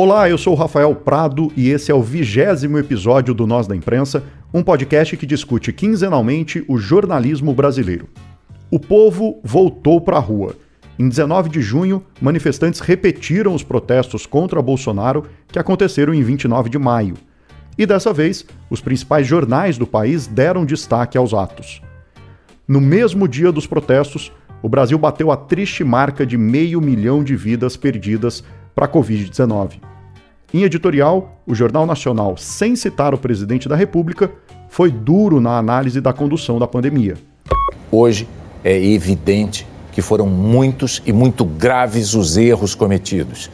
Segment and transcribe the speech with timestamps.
[0.00, 3.74] Olá, eu sou o Rafael Prado e esse é o vigésimo episódio do Nós da
[3.74, 4.22] Imprensa,
[4.54, 8.08] um podcast que discute quinzenalmente o jornalismo brasileiro.
[8.70, 10.54] O povo voltou para a rua.
[11.00, 16.78] Em 19 de junho, manifestantes repetiram os protestos contra Bolsonaro que aconteceram em 29 de
[16.78, 17.14] maio.
[17.76, 21.82] E dessa vez, os principais jornais do país deram destaque aos atos.
[22.68, 24.30] No mesmo dia dos protestos,
[24.62, 28.44] o Brasil bateu a triste marca de meio milhão de vidas perdidas
[28.76, 29.87] para a Covid-19.
[30.52, 34.30] Em editorial, o Jornal Nacional, sem citar o presidente da República,
[34.70, 37.18] foi duro na análise da condução da pandemia.
[37.92, 38.26] Hoje
[38.64, 43.50] é evidente que foram muitos e muito graves os erros cometidos.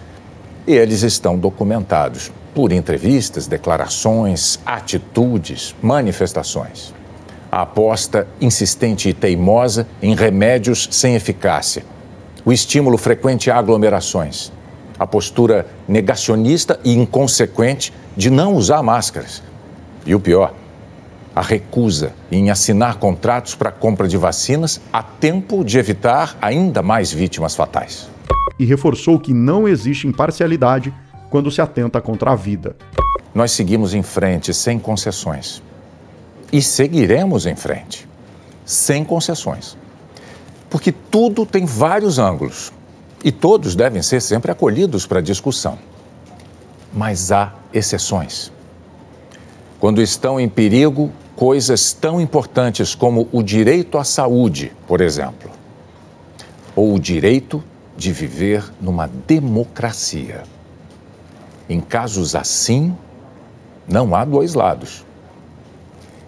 [0.69, 6.95] E eles estão documentados por entrevistas, declarações, atitudes, manifestações.
[7.51, 11.85] A aposta insistente e teimosa em remédios sem eficácia.
[12.45, 14.53] O estímulo frequente a aglomerações
[14.99, 19.43] a postura negacionista e inconsequente de não usar máscaras.
[20.07, 20.55] E o pior,
[21.35, 27.13] a recusa em assinar contratos para compra de vacinas a tempo de evitar ainda mais
[27.13, 28.09] vítimas fatais.
[28.59, 30.95] E reforçou que não existe imparcialidade
[31.29, 32.77] quando se atenta contra a vida.
[33.35, 35.61] Nós seguimos em frente sem concessões.
[36.53, 38.09] E seguiremos em frente
[38.65, 39.77] sem concessões.
[40.71, 42.73] Porque tudo tem vários ângulos
[43.25, 45.79] e todos devem ser sempre acolhidos para discussão.
[46.93, 48.53] Mas há exceções.
[49.81, 55.51] Quando estão em perigo coisas tão importantes como o direito à saúde, por exemplo,
[56.77, 57.65] ou o direito
[57.97, 60.43] de viver numa democracia.
[61.69, 62.95] Em casos assim,
[63.89, 65.05] não há dois lados.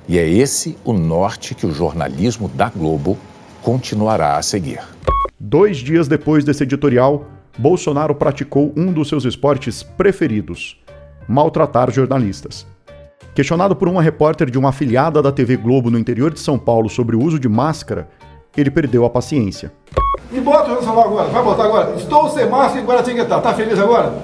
[0.09, 3.19] E é esse o norte que o jornalismo da Globo
[3.63, 4.96] continuará a seguir.
[5.39, 7.27] Dois dias depois desse editorial,
[7.59, 10.81] Bolsonaro praticou um dos seus esportes preferidos:
[11.29, 12.67] maltratar jornalistas.
[13.35, 16.89] Questionado por uma repórter de uma afiliada da TV Globo no interior de São Paulo
[16.89, 18.09] sobre o uso de máscara,
[18.57, 19.71] ele perdeu a paciência.
[20.33, 21.95] Me bota o celular agora, vai botar agora.
[21.97, 23.39] Estou sem máscara em Guaratinguetá.
[23.39, 24.15] Tá feliz agora?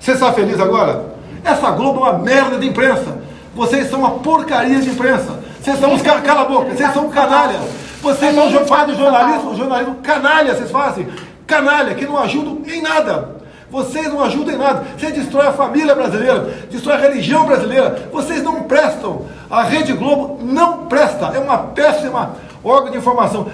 [0.00, 1.04] Você está feliz agora?
[1.44, 3.18] Essa Globo é uma merda de imprensa.
[3.54, 5.38] Vocês são uma porcaria de imprensa.
[5.60, 7.81] Vocês são uns caras, cala a boca, vocês são canalhas.
[8.02, 11.06] Vocês não fazem jornalismo, jornalismo canalha, vocês fazem.
[11.46, 13.36] Canalha, que não ajudam em nada.
[13.70, 14.84] Vocês não ajudam em nada.
[14.98, 18.10] Você destrói a família brasileira, destrói a religião brasileira.
[18.12, 19.26] Vocês não prestam.
[19.48, 21.26] A Rede Globo não presta.
[21.26, 23.46] É uma péssima órgão de informação.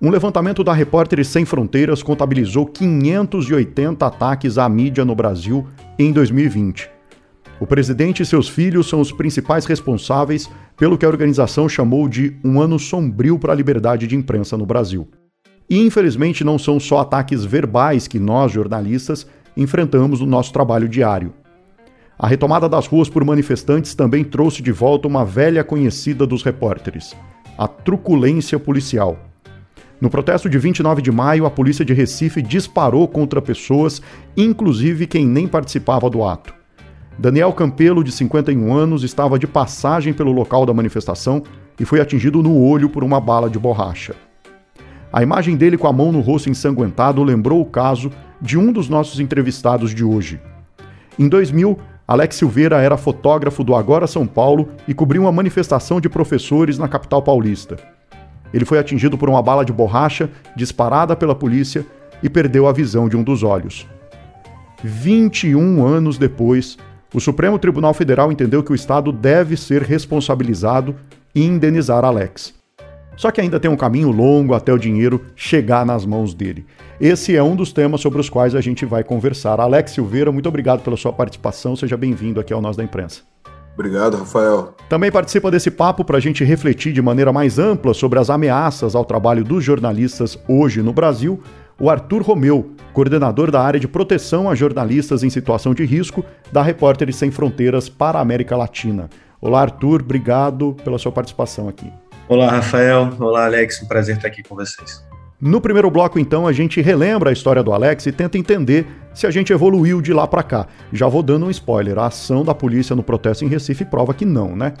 [0.00, 5.66] Um levantamento da Repórteres Sem Fronteiras contabilizou 580 ataques à mídia no Brasil
[5.98, 7.01] em 2020.
[7.60, 12.36] O presidente e seus filhos são os principais responsáveis pelo que a organização chamou de
[12.44, 15.08] um ano sombrio para a liberdade de imprensa no Brasil.
[15.70, 19.26] E infelizmente não são só ataques verbais que nós, jornalistas,
[19.56, 21.32] enfrentamos no nosso trabalho diário.
[22.18, 27.16] A retomada das ruas por manifestantes também trouxe de volta uma velha conhecida dos repórteres:
[27.56, 29.18] a truculência policial.
[30.00, 34.02] No protesto de 29 de maio, a polícia de Recife disparou contra pessoas,
[34.36, 36.61] inclusive quem nem participava do ato.
[37.18, 41.42] Daniel Campelo, de 51 anos, estava de passagem pelo local da manifestação
[41.78, 44.14] e foi atingido no olho por uma bala de borracha.
[45.12, 48.88] A imagem dele com a mão no rosto ensanguentado lembrou o caso de um dos
[48.88, 50.40] nossos entrevistados de hoje.
[51.18, 51.78] Em 2000,
[52.08, 56.88] Alex Silveira era fotógrafo do Agora São Paulo e cobriu uma manifestação de professores na
[56.88, 57.76] capital paulista.
[58.52, 61.86] Ele foi atingido por uma bala de borracha disparada pela polícia
[62.22, 63.86] e perdeu a visão de um dos olhos.
[64.82, 66.76] 21 anos depois,
[67.14, 70.94] o Supremo Tribunal Federal entendeu que o Estado deve ser responsabilizado
[71.34, 72.54] e indenizar Alex.
[73.16, 76.64] Só que ainda tem um caminho longo até o dinheiro chegar nas mãos dele.
[76.98, 79.60] Esse é um dos temas sobre os quais a gente vai conversar.
[79.60, 81.76] Alex Silveira, muito obrigado pela sua participação.
[81.76, 83.20] Seja bem-vindo aqui ao Nós da Imprensa.
[83.74, 84.74] Obrigado, Rafael.
[84.88, 88.94] Também participa desse papo para a gente refletir de maneira mais ampla sobre as ameaças
[88.94, 91.40] ao trabalho dos jornalistas hoje no Brasil
[91.82, 96.62] o Arthur Romeu, coordenador da área de proteção a jornalistas em situação de risco da
[96.62, 99.10] Repórteres Sem Fronteiras para a América Latina.
[99.40, 101.92] Olá, Arthur, obrigado pela sua participação aqui.
[102.28, 103.10] Olá, Rafael.
[103.18, 103.82] Olá, Alex.
[103.82, 105.04] Um prazer estar aqui com vocês.
[105.40, 109.26] No primeiro bloco, então, a gente relembra a história do Alex e tenta entender se
[109.26, 110.68] a gente evoluiu de lá para cá.
[110.92, 114.24] Já vou dando um spoiler: a ação da polícia no protesto em Recife prova que
[114.24, 114.72] não, né?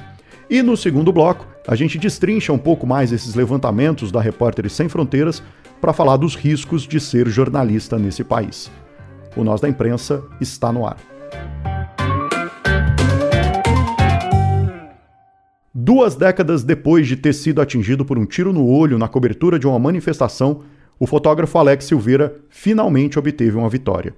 [0.50, 4.88] E no segundo bloco, a gente destrincha um pouco mais esses levantamentos da Repórteres Sem
[4.88, 5.42] Fronteiras
[5.80, 8.70] para falar dos riscos de ser jornalista nesse país.
[9.36, 10.96] O Nós da Imprensa está no ar.
[15.74, 19.66] Duas décadas depois de ter sido atingido por um tiro no olho na cobertura de
[19.66, 20.60] uma manifestação,
[20.98, 24.14] o fotógrafo Alex Silveira finalmente obteve uma vitória.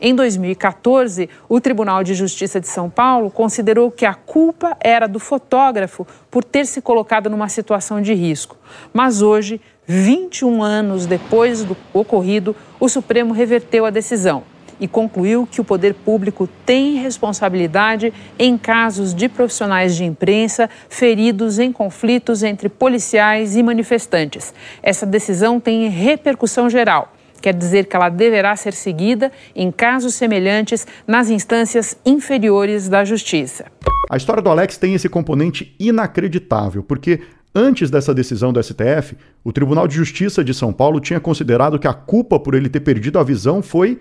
[0.00, 5.18] Em 2014, o Tribunal de Justiça de São Paulo considerou que a culpa era do
[5.18, 8.56] fotógrafo por ter se colocado numa situação de risco.
[8.92, 14.44] Mas hoje, 21 anos depois do ocorrido, o Supremo reverteu a decisão
[14.80, 21.58] e concluiu que o poder público tem responsabilidade em casos de profissionais de imprensa feridos
[21.58, 24.54] em conflitos entre policiais e manifestantes.
[24.80, 27.12] Essa decisão tem repercussão geral.
[27.48, 33.64] Quer dizer que ela deverá ser seguida em casos semelhantes nas instâncias inferiores da justiça.
[34.10, 37.20] A história do Alex tem esse componente inacreditável, porque
[37.54, 41.88] Antes dessa decisão do STF, o Tribunal de Justiça de São Paulo tinha considerado que
[41.88, 43.98] a culpa por ele ter perdido a visão foi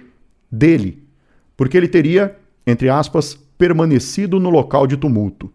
[0.52, 1.02] dele,
[1.56, 2.36] porque ele teria,
[2.68, 5.50] entre aspas, permanecido no local de tumulto.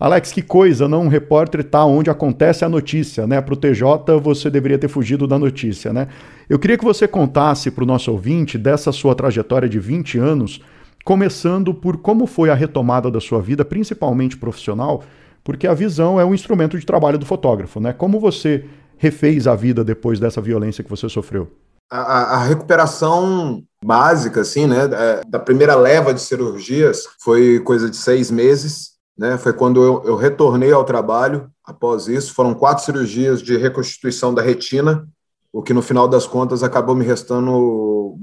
[0.00, 3.40] Alex, que coisa, não um repórter tá onde acontece a notícia, né?
[3.40, 6.06] Para o TJ você deveria ter fugido da notícia, né?
[6.48, 10.60] Eu queria que você contasse para o nosso ouvinte dessa sua trajetória de 20 anos,
[11.04, 15.02] começando por como foi a retomada da sua vida, principalmente profissional,
[15.42, 17.92] porque a visão é um instrumento de trabalho do fotógrafo, né?
[17.92, 18.66] Como você
[18.98, 21.50] refez a vida depois dessa violência que você sofreu?
[21.90, 27.96] A, a, recuperação básica, assim, né, é, da primeira leva de cirurgias foi coisa de
[27.96, 33.42] seis meses, né, foi quando eu, eu retornei ao trabalho após isso, foram quatro cirurgias
[33.42, 35.06] de reconstituição da retina,
[35.52, 38.16] o que no final das contas acabou me restando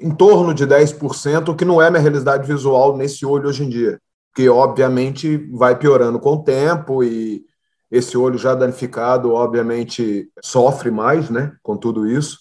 [0.00, 3.68] em torno de 10%, o que não é minha realidade visual nesse olho hoje em
[3.68, 4.00] dia,
[4.34, 7.44] que obviamente vai piorando com o tempo e
[7.90, 12.38] esse olho já danificado, obviamente, sofre mais, né, com tudo isso.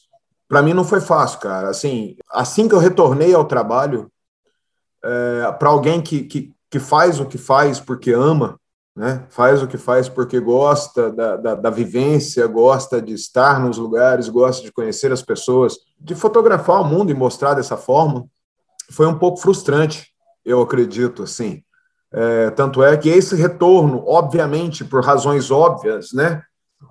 [0.48, 1.70] Para mim não foi fácil, cara.
[1.70, 4.10] Assim, assim que eu retornei ao trabalho,
[5.04, 8.60] é, para alguém que, que, que faz o que faz porque ama,
[8.96, 9.28] né?
[9.30, 14.28] faz o que faz porque gosta da, da, da, vivência, gosta de estar nos lugares,
[14.28, 18.26] gosta de conhecer as pessoas, de fotografar o mundo e mostrar dessa forma,
[18.90, 20.08] foi um pouco frustrante,
[20.44, 21.62] eu acredito, assim.
[22.12, 26.42] É, tanto é que esse retorno, obviamente, por razões óbvias, né?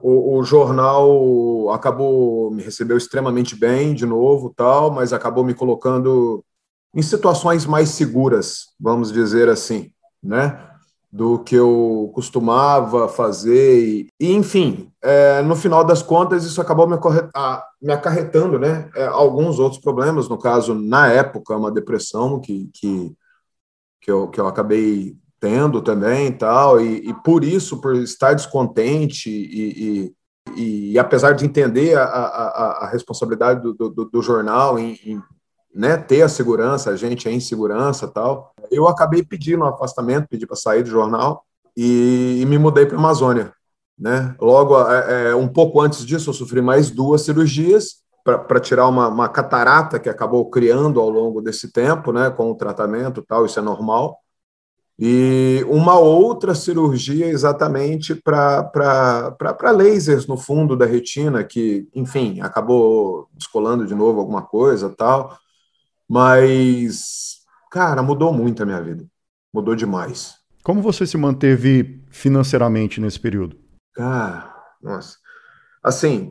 [0.00, 6.44] O, o, jornal acabou me recebeu extremamente bem de novo, tal, mas acabou me colocando
[6.94, 9.90] em situações mais seguras, vamos dizer assim,
[10.22, 10.68] né?
[11.10, 13.84] Do que eu costumava fazer.
[13.84, 16.96] E, e enfim, é, no final das contas, isso acabou me,
[17.80, 18.90] me acarretando, né?
[18.94, 23.14] É, alguns outros problemas, no caso, na época, uma depressão que, que,
[24.00, 28.32] que, eu, que eu acabei tendo também e tal, e, e por isso, por estar
[28.32, 30.12] descontente e,
[30.56, 35.20] e, e apesar de entender a, a, a responsabilidade do, do, do jornal em, em,
[35.74, 40.28] né, ter a segurança, a gente é em segurança tal, eu acabei pedindo um afastamento,
[40.28, 41.44] pedi para sair do jornal
[41.76, 43.52] e, e me mudei para a Amazônia.
[43.98, 44.34] Né?
[44.40, 49.08] Logo, é, é, um pouco antes disso, eu sofri mais duas cirurgias para tirar uma,
[49.08, 53.58] uma, catarata que acabou criando ao longo desse tempo, né, com o tratamento tal, isso
[53.58, 54.22] é normal
[55.04, 63.86] e uma outra cirurgia exatamente para lasers no fundo da retina, que, enfim, acabou descolando
[63.86, 65.36] de novo alguma coisa tal.
[66.12, 67.38] Mas,
[67.70, 69.02] cara, mudou muito a minha vida.
[69.50, 70.34] Mudou demais.
[70.62, 73.56] Como você se manteve financeiramente nesse período?
[73.94, 75.16] Cara, nossa.
[75.82, 76.30] Assim,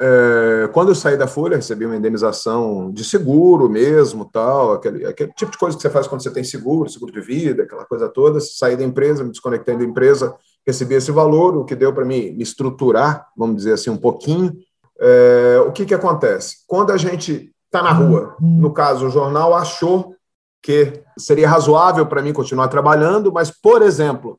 [0.00, 5.32] é, quando eu saí da Folha, recebi uma indenização de seguro mesmo, tal, aquele, aquele
[5.32, 8.08] tipo de coisa que você faz quando você tem seguro, seguro de vida, aquela coisa
[8.08, 8.38] toda.
[8.38, 10.32] Saí da empresa, me desconectei da empresa,
[10.64, 14.52] recebi esse valor, o que deu para me, me estruturar, vamos dizer assim, um pouquinho.
[15.00, 16.58] É, o que, que acontece?
[16.68, 20.14] Quando a gente está na rua, no caso, o jornal achou
[20.62, 24.38] que seria razoável para mim continuar trabalhando, mas, por exemplo,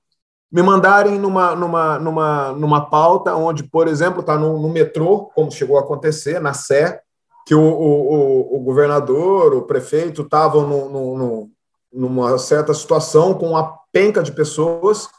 [0.52, 5.52] me mandarem numa, numa, numa, numa pauta onde, por exemplo, está no, no, metrô, como
[5.52, 7.02] chegou a acontecer, na Sé,
[7.48, 11.50] que o, o, o governador, o prefeito estavam no, no,
[11.92, 15.10] numa certa situação com uma penca de pessoas.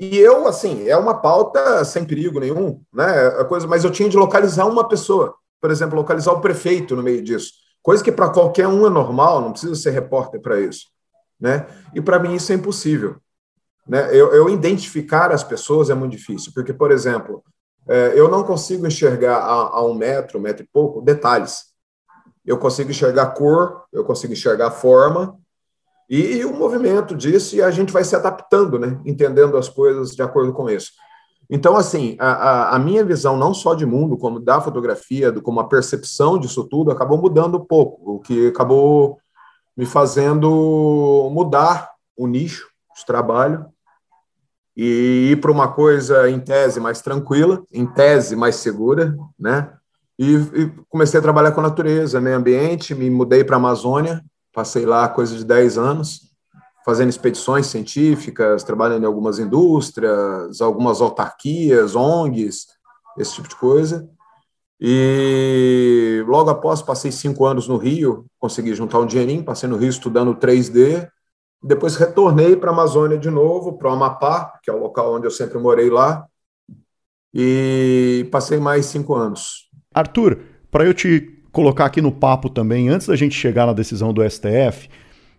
[0.00, 3.26] E eu, assim, é uma pauta sem perigo nenhum, né?
[3.38, 7.02] A coisa, mas eu tinha de localizar uma pessoa, por exemplo, localizar o prefeito no
[7.02, 10.86] meio disso, coisa que para qualquer um é normal, não precisa ser repórter para isso,
[11.40, 11.66] né?
[11.94, 13.16] E para mim isso é impossível.
[13.86, 14.08] Né?
[14.14, 17.42] Eu, eu, identificar as pessoas é muito difícil, porque, por exemplo,
[17.88, 21.64] é, eu não consigo enxergar a, a, um metro, um metro e pouco, detalhes.
[22.44, 25.38] Eu consigo enxergar cor, eu consigo enxergar forma
[26.08, 28.98] e, o movimento disso, e a gente vai se adaptando, né?
[29.04, 30.92] entendendo as coisas de acordo com isso.
[31.50, 35.60] Então, assim, a, a, minha visão não só de mundo, como da fotografia, do, como
[35.60, 39.18] a percepção disso tudo, acabou mudando um pouco, o que acabou
[39.76, 43.66] me fazendo mudar o nicho de trabalho
[44.76, 49.72] e ir para uma coisa em tese mais tranquila, em tese mais segura, né?
[50.18, 54.84] e, e, comecei a trabalhar com natureza, meio ambiente, me mudei para a Amazônia, passei
[54.84, 56.27] lá coisa de 10 anos,
[56.84, 62.66] fazendo expedições científicas, trabalhando em algumas indústrias, algumas autarquias, ONGs,
[63.18, 64.08] esse tipo de coisa.
[64.80, 69.88] E logo após, passei cinco anos no Rio, consegui juntar um dinheirinho, passei no Rio
[69.88, 71.08] estudando 3D,
[71.62, 75.26] depois retornei para a Amazônia de novo, para o Amapá, que é o local onde
[75.26, 76.24] eu sempre morei lá,
[77.34, 79.68] e passei mais cinco anos.
[79.92, 80.38] Arthur,
[80.70, 84.22] para eu te colocar aqui no papo também, antes da gente chegar na decisão do
[84.28, 84.88] STF,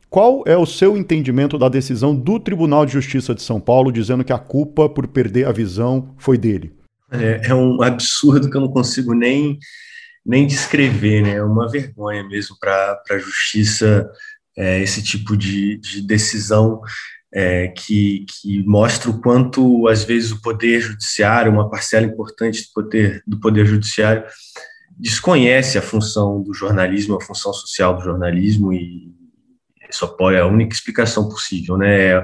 [0.09, 4.23] qual é o seu entendimento da decisão do Tribunal de Justiça de São Paulo dizendo
[4.23, 6.73] que a culpa por perder a visão foi dele?
[7.11, 9.57] É, é um absurdo que eu não consigo nem,
[10.25, 11.35] nem descrever, né?
[11.35, 14.09] É uma vergonha mesmo para a justiça
[14.57, 16.81] é, esse tipo de, de decisão
[17.33, 22.73] é, que, que mostra o quanto, às vezes, o poder judiciário, uma parcela importante do
[22.73, 24.23] poder, do poder judiciário,
[24.97, 29.18] desconhece a função do jornalismo, a função social do jornalismo, e
[29.89, 31.77] isso apoia a única explicação possível.
[31.77, 32.23] Né?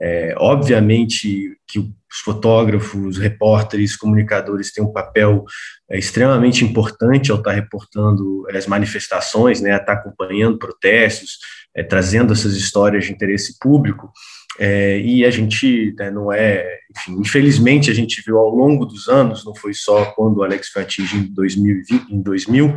[0.00, 5.44] É, obviamente que os fotógrafos, repórteres, comunicadores têm um papel
[5.90, 11.38] é, extremamente importante ao estar reportando as manifestações, né, estar acompanhando protestos,
[11.74, 14.12] é, trazendo essas histórias de interesse público,
[14.58, 19.08] é, e a gente né, não é, enfim, infelizmente a gente viu ao longo dos
[19.08, 22.74] anos, não foi só quando o Alex foi atingido em 2020, em 2000,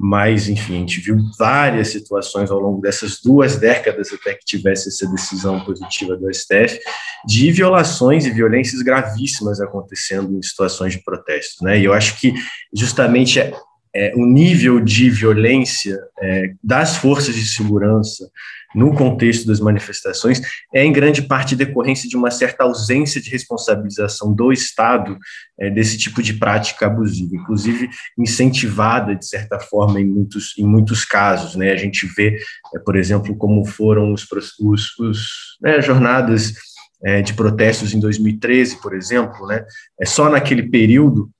[0.00, 4.88] mas enfim, a gente viu várias situações ao longo dessas duas décadas até que tivesse
[4.88, 6.78] essa decisão positiva do STF
[7.26, 11.80] de violações e violências gravíssimas acontecendo em situações de protesto, né?
[11.80, 12.32] E eu acho que
[12.72, 13.40] justamente
[13.94, 18.28] é, o nível de violência é, das forças de segurança
[18.74, 20.40] no contexto das manifestações
[20.74, 25.18] é em grande parte decorrência de uma certa ausência de responsabilização do Estado
[25.58, 31.04] é, desse tipo de prática abusiva, inclusive incentivada de certa forma em muitos, em muitos
[31.04, 31.72] casos, né?
[31.72, 32.38] A gente vê,
[32.74, 34.26] é, por exemplo, como foram os,
[34.60, 35.28] os, os
[35.62, 36.52] né, jornadas
[37.02, 39.64] é, de protestos em 2013, por exemplo, né?
[40.00, 41.30] É só naquele período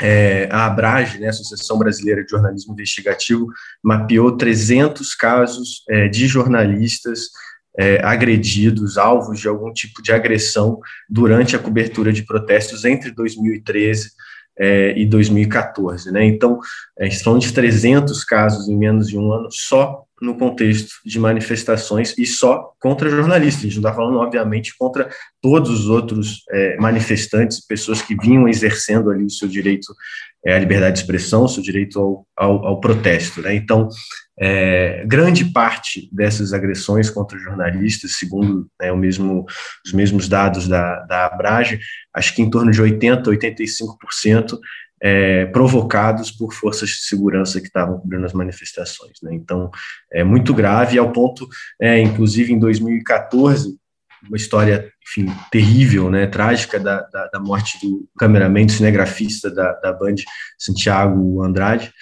[0.00, 3.46] é, a Abrage, né, Associação Brasileira de Jornalismo Investigativo,
[3.82, 7.30] mapeou 300 casos é, de jornalistas
[7.78, 14.10] é, agredidos, alvos de algum tipo de agressão durante a cobertura de protestos entre 2013
[14.58, 16.10] é, e 2014.
[16.10, 16.24] Né?
[16.26, 16.58] Então,
[16.98, 21.18] a gente falando de 300 casos em menos de um ano só no contexto de
[21.18, 23.64] manifestações e só contra jornalistas.
[23.64, 25.10] A gente não está falando, obviamente, contra
[25.42, 29.94] todos os outros é, manifestantes, pessoas que vinham exercendo ali o seu direito
[30.46, 33.40] é, à liberdade de expressão, seu direito ao, ao, ao protesto.
[33.40, 33.54] Né?
[33.54, 33.88] Então,
[34.38, 39.46] é, grande parte dessas agressões contra jornalistas, segundo né, mesmo,
[39.86, 41.78] os mesmos dados da, da Abrage,
[42.14, 44.58] acho que em torno de 80%, 85%
[45.02, 49.18] é, provocados por forças de segurança que estavam cobrindo as manifestações.
[49.22, 49.34] Né?
[49.34, 49.70] Então,
[50.12, 51.46] é muito grave, ao ponto,
[51.80, 53.76] é, inclusive em 2014,
[54.28, 59.92] uma história, enfim, terrível, né, trágica da, da, da morte do cameraman, cinegrafista da, da
[59.92, 60.16] Band,
[60.58, 61.92] Santiago Andrade,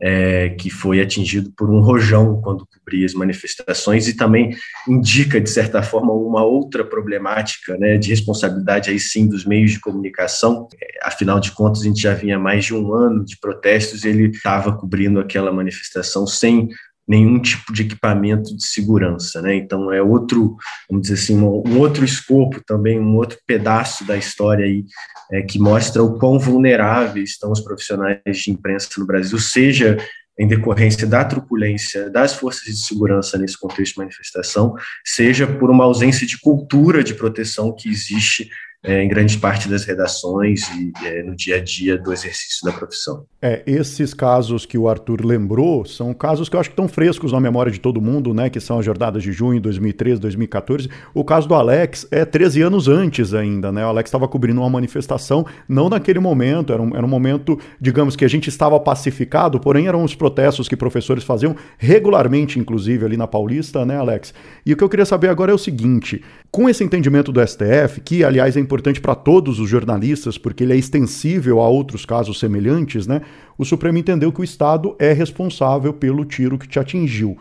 [0.00, 4.54] é, que foi atingido por um rojão quando cobria as manifestações e também
[4.86, 9.80] indica, de certa forma, uma outra problemática né, de responsabilidade aí sim dos meios de
[9.80, 10.68] comunicação.
[10.80, 14.08] É, afinal de contas, a gente já vinha mais de um ano de protestos e
[14.08, 16.68] ele estava cobrindo aquela manifestação sem
[17.06, 19.54] nenhum tipo de equipamento de segurança, né?
[19.54, 20.56] Então é outro,
[20.90, 24.84] vamos dizer assim, um, outro escopo também, um outro pedaço da história aí
[25.30, 29.96] é, que mostra o quão vulneráveis estão os profissionais de imprensa no Brasil, seja
[30.38, 35.84] em decorrência da truculência das forças de segurança nesse contexto de manifestação, seja por uma
[35.84, 38.50] ausência de cultura de proteção que existe
[38.86, 42.72] é, em grande parte das redações e é, no dia a dia do exercício da
[42.72, 43.26] profissão.
[43.42, 47.32] É, esses casos que o Arthur lembrou são casos que eu acho que estão frescos
[47.32, 48.48] na memória de todo mundo, né?
[48.48, 50.88] Que são as jornadas de junho de 2013, 2014.
[51.12, 53.84] O caso do Alex é 13 anos antes ainda, né?
[53.84, 58.14] O Alex estava cobrindo uma manifestação, não naquele momento, era um, era um momento, digamos,
[58.14, 63.16] que a gente estava pacificado, porém eram os protestos que professores faziam regularmente, inclusive, ali
[63.16, 64.32] na Paulista, né, Alex?
[64.64, 66.22] E o que eu queria saber agora é o seguinte:
[66.56, 70.72] com esse entendimento do STF, que aliás é importante para todos os jornalistas, porque ele
[70.72, 73.20] é extensível a outros casos semelhantes, né?
[73.58, 77.36] O Supremo entendeu que o Estado é responsável pelo tiro que te atingiu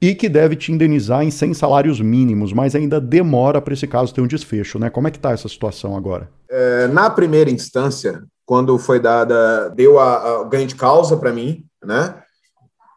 [0.00, 4.14] e que deve te indenizar em 100 salários mínimos, mas ainda demora para esse caso
[4.14, 4.88] ter um desfecho, né?
[4.88, 6.28] Como é que está essa situação agora?
[6.48, 11.64] É, na primeira instância, quando foi dada, deu a, a ganho de causa para mim,
[11.84, 12.14] né?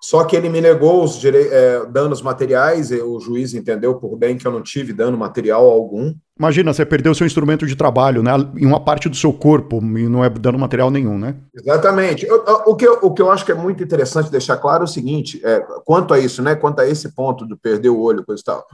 [0.04, 4.38] Só que ele me negou os é, danos materiais, e o juiz entendeu por bem
[4.38, 6.14] que eu não tive dano material algum.
[6.38, 8.32] Imagina, você perdeu seu instrumento de trabalho, né?
[8.58, 11.38] Em uma parte do seu corpo, e não é dano material nenhum, né?
[11.56, 12.28] Exatamente.
[12.30, 14.90] o, que eu, o que eu acho que é muito interessante deixar claro é o
[14.90, 16.54] seguinte: é, quanto a isso, né?
[16.54, 18.68] Quanto a esse ponto de perder o olho, coisa e tal.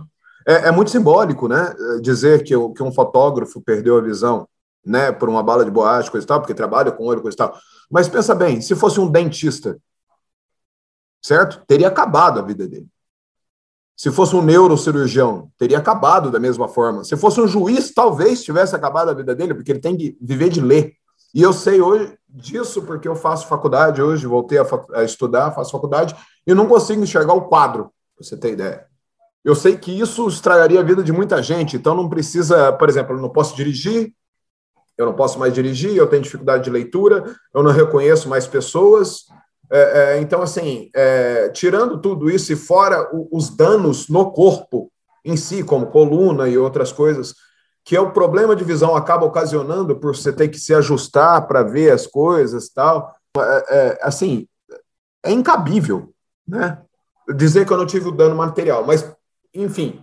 [0.48, 1.72] É, é muito simbólico, né?
[2.02, 4.48] Dizer que, que um fotógrafo perdeu a visão,
[4.84, 5.12] né?
[5.12, 7.54] Por uma bala de borracha, coisa e tal, porque trabalha com olho, coisa e tal.
[7.92, 9.78] Mas pensa bem, se fosse um dentista
[11.22, 11.62] certo?
[11.68, 12.88] Teria acabado a vida dele.
[13.96, 17.04] Se fosse um neurocirurgião, teria acabado da mesma forma.
[17.04, 20.50] Se fosse um juiz, talvez tivesse acabado a vida dele, porque ele tem que viver
[20.50, 20.94] de ler.
[21.34, 25.72] E eu sei hoje disso porque eu faço faculdade hoje, voltei a, a estudar, faço
[25.72, 26.16] faculdade,
[26.48, 28.86] e não consigo enxergar o quadro, para você ter ideia.
[29.44, 33.16] Eu sei que isso estragaria a vida de muita gente, então não precisa, por exemplo,
[33.16, 34.14] eu não posso dirigir,
[34.98, 37.24] eu não posso mais dirigir, eu tenho dificuldade de leitura,
[37.54, 39.26] eu não reconheço mais pessoas,
[39.72, 44.92] é, é, então, assim, é, tirando tudo isso e fora o, os danos no corpo
[45.24, 47.36] em si, como coluna e outras coisas,
[47.84, 51.64] que é o problema de visão acaba ocasionando por você ter que se ajustar para
[51.64, 54.48] ver as coisas tal, é, é, assim,
[55.24, 56.14] é incabível,
[56.48, 56.82] né?
[57.36, 59.12] Dizer que eu não tive o dano material, mas,
[59.54, 60.02] enfim,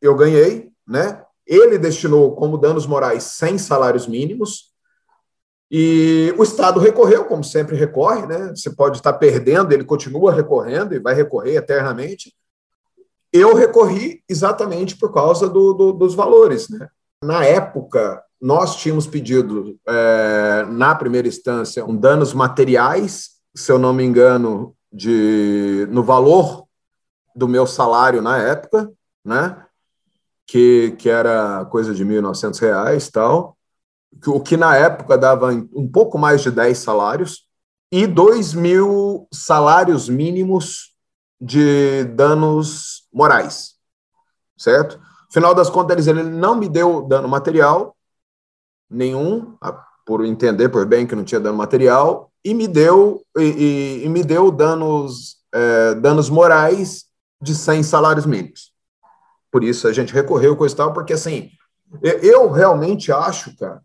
[0.00, 1.24] eu ganhei, né?
[1.44, 4.71] Ele destinou como danos morais 100 salários mínimos,
[5.74, 8.52] e o Estado recorreu, como sempre recorre, né?
[8.54, 12.30] Você pode estar perdendo, ele continua recorrendo e vai recorrer eternamente.
[13.32, 16.90] Eu recorri exatamente por causa do, do, dos valores, né?
[17.24, 23.94] Na época, nós tínhamos pedido, é, na primeira instância, um danos materiais, se eu não
[23.94, 26.66] me engano, de, no valor
[27.34, 28.92] do meu salário na época,
[29.24, 29.64] né?
[30.46, 33.56] Que, que era coisa de R$ 1.900 tal
[34.26, 37.46] o que na época dava um pouco mais de 10 salários,
[37.90, 40.94] e 2 mil salários mínimos
[41.38, 43.74] de danos morais,
[44.56, 44.98] certo?
[45.30, 47.94] Final das contas, ele não me deu dano material
[48.88, 49.56] nenhum,
[50.04, 54.08] por entender por bem que não tinha dano material, e me deu, e, e, e
[54.08, 57.06] me deu danos, é, danos morais
[57.40, 58.72] de 100 salários mínimos.
[59.50, 61.50] Por isso a gente recorreu com isso tal, porque assim,
[62.02, 63.82] eu realmente acho, cara,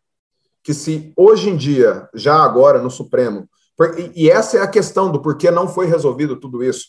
[0.67, 3.47] que se hoje em dia, já agora no Supremo,
[4.13, 6.87] e essa é a questão do porquê não foi resolvido tudo isso,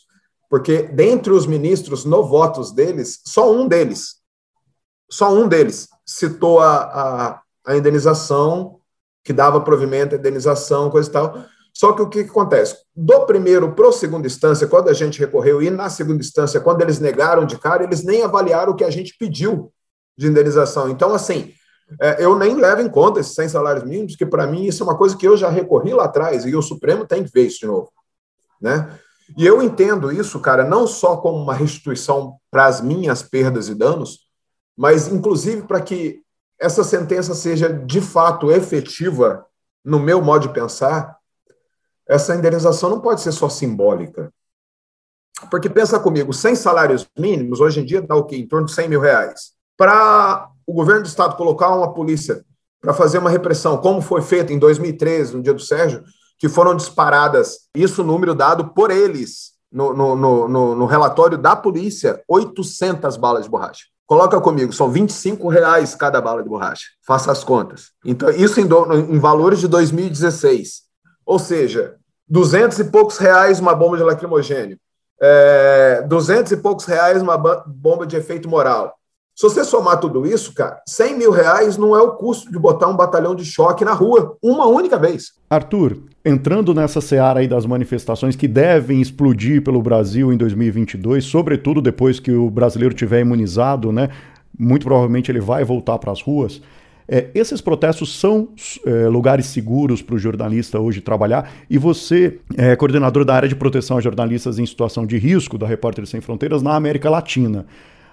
[0.51, 4.17] porque dentre os ministros, no votos deles, só um deles,
[5.09, 8.81] só um deles citou a, a, a indenização,
[9.23, 11.45] que dava provimento à indenização, coisa e tal.
[11.73, 12.79] Só que o que, acontece?
[12.97, 16.81] Do primeiro para a segunda instância, quando a gente recorreu, e na segunda instância, quando
[16.83, 19.73] eles negaram de cara, eles nem avaliaram o que a gente pediu
[20.17, 20.91] de indenização.
[20.91, 21.55] Então, assim,
[22.01, 24.87] é, eu nem levo em conta esses 100 salários mínimos, que para mim isso é
[24.87, 27.61] uma coisa que eu já recorri lá atrás e o Supremo tem que ver isso
[27.61, 27.90] de novo.
[28.61, 28.98] Né?
[29.37, 33.74] E eu entendo isso, cara, não só como uma restituição para as minhas perdas e
[33.74, 34.20] danos,
[34.77, 36.22] mas inclusive para que
[36.59, 39.46] essa sentença seja de fato efetiva
[39.85, 41.16] no meu modo de pensar,
[42.07, 44.33] essa indenização não pode ser só simbólica.
[45.51, 48.37] Porque pensa comigo, 100 salários mínimos, hoje em dia dá o quê?
[48.37, 49.53] Em torno de 100 mil reais.
[49.77, 52.45] Para o governo do estado colocar uma polícia
[52.79, 56.05] para fazer uma repressão, como foi feito em 2013, no dia do Sérgio,
[56.39, 62.23] que foram disparadas, isso número dado por eles no, no, no, no relatório da polícia,
[62.29, 63.87] 800 balas de borracha.
[64.07, 66.87] Coloca comigo, são 25 reais cada bala de borracha.
[67.07, 67.91] Faça as contas.
[68.05, 70.83] Então, isso em, do, em valores de 2016.
[71.27, 71.97] Ou seja,
[72.29, 74.79] 200 e poucos reais uma bomba de lacrimogênio.
[75.21, 78.98] É, 200 e poucos reais uma bomba de efeito moral.
[79.38, 82.88] Se você somar tudo isso, cara, 100 mil reais não é o custo de botar
[82.88, 85.31] um batalhão de choque na rua uma única vez.
[85.48, 91.81] Arthur, entrando nessa seara aí das manifestações que devem explodir pelo Brasil em 2022, sobretudo
[91.81, 94.09] depois que o brasileiro tiver imunizado, né?
[94.59, 96.61] Muito provavelmente ele vai voltar para as ruas.
[97.07, 98.48] É, esses protestos são
[98.85, 103.55] é, lugares seguros para o jornalista hoje trabalhar e você é coordenador da área de
[103.55, 107.66] proteção a jornalistas em situação de risco da Repórteres Sem Fronteiras na América Latina.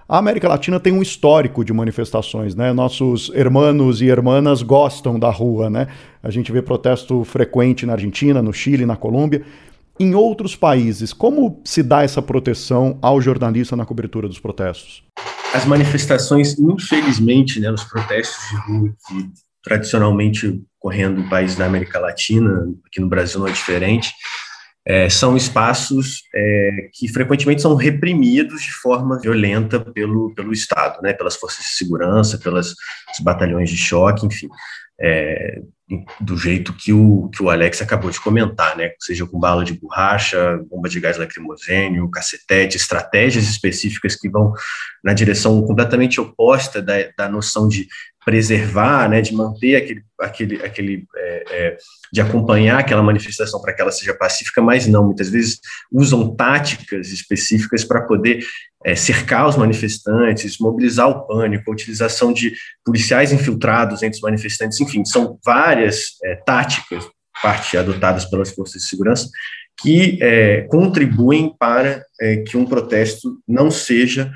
[0.08, 2.72] A América Latina tem um histórico de manifestações, né?
[2.72, 5.88] Nossos hermanos e hermanas gostam da rua, né?
[6.22, 9.44] A gente vê protesto frequente na Argentina, no Chile, na Colômbia.
[10.00, 15.04] Em outros países, como se dá essa proteção ao jornalista na cobertura dos protestos?
[15.52, 19.30] As manifestações, infelizmente, né, os protestos de rua que
[19.64, 24.14] tradicionalmente ocorrendo em países da América Latina, aqui no Brasil não é diferente,
[24.88, 31.12] é, são espaços é, que frequentemente são reprimidos de forma violenta pelo, pelo Estado, né,
[31.12, 32.76] pelas forças de segurança, pelas
[33.22, 34.48] batalhões de choque, enfim.
[35.00, 35.62] É,
[36.20, 38.92] do jeito que o, que o Alex acabou de comentar, né?
[39.00, 44.52] Seja com bala de borracha, bomba de gás lacrimogênio, cacetete, estratégias específicas que vão
[45.04, 47.88] na direção completamente oposta da, da noção de
[48.26, 51.78] preservar, né, de manter aquele, aquele, aquele é, é,
[52.12, 55.60] de acompanhar aquela manifestação para que ela seja pacífica, mas não, muitas vezes
[55.92, 58.44] usam táticas específicas para poder
[58.86, 62.54] é, cercar os manifestantes, mobilizar o pânico, a utilização de
[62.86, 67.04] policiais infiltrados entre os manifestantes, enfim, são várias é, táticas,
[67.42, 69.28] parte adotadas pelas forças de segurança,
[69.82, 74.32] que é, contribuem para é, que um protesto não seja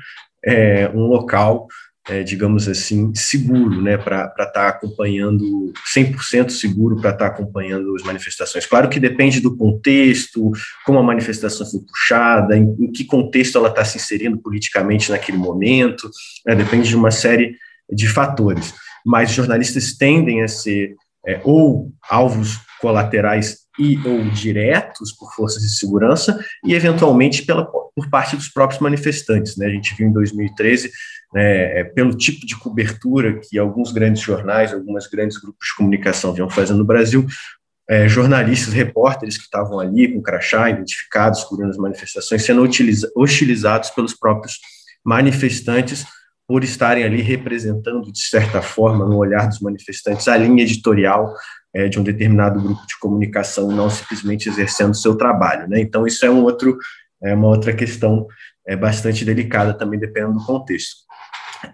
[0.94, 1.68] um local
[2.08, 7.94] é, digamos assim, seguro, né, para estar tá acompanhando, 100% seguro para estar tá acompanhando
[7.94, 8.66] as manifestações.
[8.66, 10.50] Claro que depende do contexto,
[10.84, 15.38] como a manifestação foi puxada, em, em que contexto ela está se inserindo politicamente naquele
[15.38, 16.10] momento,
[16.46, 17.54] né, depende de uma série
[17.90, 18.74] de fatores.
[19.04, 20.94] Mas jornalistas tendem a ser
[21.26, 28.08] é, ou alvos colaterais e ou diretos por forças de segurança e eventualmente pela, por
[28.10, 29.56] parte dos próprios manifestantes.
[29.56, 29.66] Né?
[29.66, 30.90] A gente viu em 2013
[31.32, 36.32] né, é, pelo tipo de cobertura que alguns grandes jornais, alguns grandes grupos de comunicação
[36.32, 37.26] vinham fazendo no Brasil,
[37.88, 42.62] é, jornalistas, repórteres que estavam ali com crachá, identificados, cobrindo as manifestações, sendo
[43.16, 44.58] hostilizados pelos próprios
[45.04, 46.04] manifestantes
[46.50, 51.32] por estarem ali representando, de certa forma, no olhar dos manifestantes, a linha editorial
[51.72, 55.68] é, de um determinado grupo de comunicação, não simplesmente exercendo seu trabalho.
[55.68, 55.80] Né?
[55.80, 56.76] Então, isso é, um outro,
[57.22, 58.26] é uma outra questão
[58.66, 60.96] é, bastante delicada, também dependendo do contexto.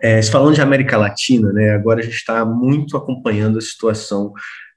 [0.03, 4.31] É, falando de América Latina, né, agora a gente está muito acompanhando a situação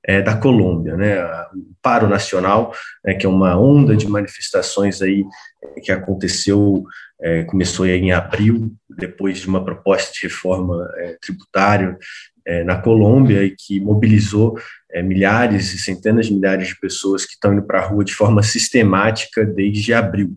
[0.09, 2.73] é, da Colômbia, né, o Paro Nacional,
[3.05, 5.23] né, que é uma onda de manifestações aí
[5.63, 6.83] é, que aconteceu,
[7.21, 11.95] é, começou em abril, depois de uma proposta de reforma é, tributária
[12.43, 14.57] é, na Colômbia e que mobilizou
[14.91, 18.15] é, milhares e centenas de milhares de pessoas que estão indo para a rua de
[18.15, 20.35] forma sistemática desde abril.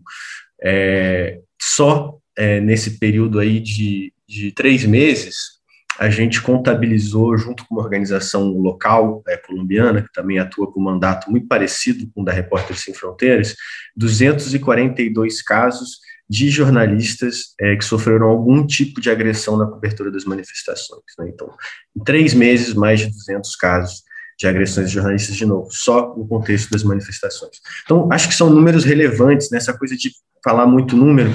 [1.59, 2.19] só
[2.61, 5.59] nesse período aí de de três meses,
[5.99, 10.83] a gente contabilizou, junto com uma organização local é, colombiana, que também atua com um
[10.83, 13.55] mandato muito parecido com o da Repórteres Sem Fronteiras,
[13.95, 21.03] 242 casos de jornalistas é, que sofreram algum tipo de agressão na cobertura das manifestações.
[21.19, 21.29] Né?
[21.33, 21.53] Então,
[21.95, 24.03] em três meses, mais de 200 casos
[24.39, 27.57] de agressões de jornalistas, de novo, só no contexto das manifestações.
[27.83, 29.77] Então, acho que são números relevantes, nessa né?
[29.77, 30.11] coisa de
[30.43, 31.31] falar muito número,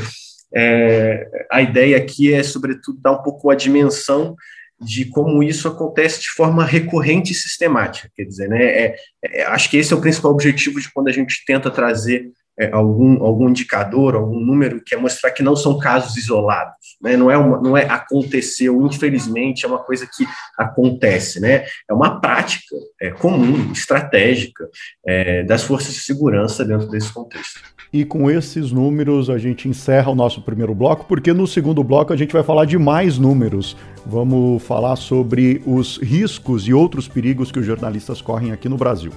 [0.55, 4.37] é, a ideia aqui é, sobretudo, dar um pouco a dimensão
[4.81, 8.11] de como isso acontece de forma recorrente e sistemática.
[8.15, 11.13] Quer dizer, né, é, é, acho que esse é o principal objetivo de quando a
[11.13, 15.79] gente tenta trazer é, algum, algum indicador, algum número, que é mostrar que não são
[15.79, 17.16] casos isolados, né?
[17.16, 21.64] não, é uma, não é aconteceu, infelizmente, é uma coisa que acontece, né?
[21.88, 24.68] é uma prática é, comum, estratégica
[25.07, 27.61] é, das forças de segurança dentro desse contexto.
[27.92, 32.12] E com esses números a gente encerra o nosso primeiro bloco, porque no segundo bloco
[32.12, 33.77] a gente vai falar de mais números.
[34.05, 39.12] Vamos falar sobre os riscos e outros perigos que os jornalistas correm aqui no Brasil.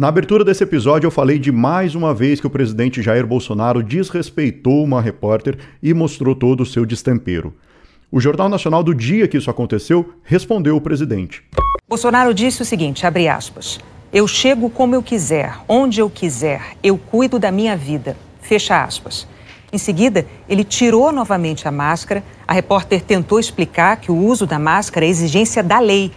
[0.00, 3.82] Na abertura desse episódio, eu falei de mais uma vez que o presidente Jair Bolsonaro
[3.82, 7.52] desrespeitou uma repórter e mostrou todo o seu destempero.
[8.10, 11.44] O Jornal Nacional do dia que isso aconteceu respondeu o presidente.
[11.86, 13.78] Bolsonaro disse o seguinte, abre aspas:
[14.10, 19.28] "Eu chego como eu quiser, onde eu quiser, eu cuido da minha vida." Fecha aspas.
[19.70, 22.24] Em seguida, ele tirou novamente a máscara.
[22.48, 26.10] A repórter tentou explicar que o uso da máscara é exigência da lei,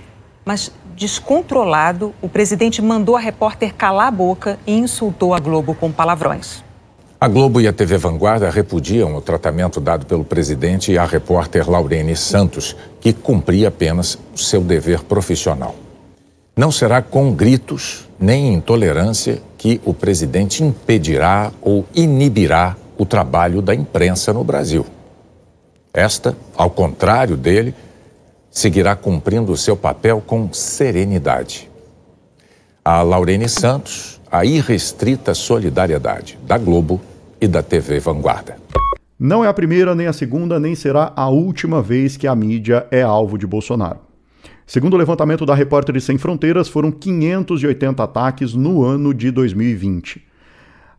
[0.45, 5.91] mas descontrolado, o presidente mandou a repórter calar a boca e insultou a Globo com
[5.91, 6.63] palavrões.
[7.19, 12.17] A Globo e a TV Vanguarda repudiam o tratamento dado pelo presidente à repórter Laurene
[12.17, 15.73] Santos, que cumpria apenas o seu dever profissional.
[16.55, 23.73] Não será com gritos nem intolerância que o presidente impedirá ou inibirá o trabalho da
[23.73, 24.85] imprensa no Brasil.
[25.93, 27.73] Esta, ao contrário dele,
[28.53, 31.69] seguirá cumprindo o seu papel com serenidade.
[32.85, 37.01] A Laurene Santos, a irrestrita solidariedade da Globo
[37.41, 38.55] e da TV Vanguarda.
[39.19, 42.85] Não é a primeira, nem a segunda, nem será a última vez que a mídia
[42.91, 43.99] é alvo de Bolsonaro.
[44.67, 50.21] Segundo o levantamento da Repórteres Sem Fronteiras, foram 580 ataques no ano de 2020.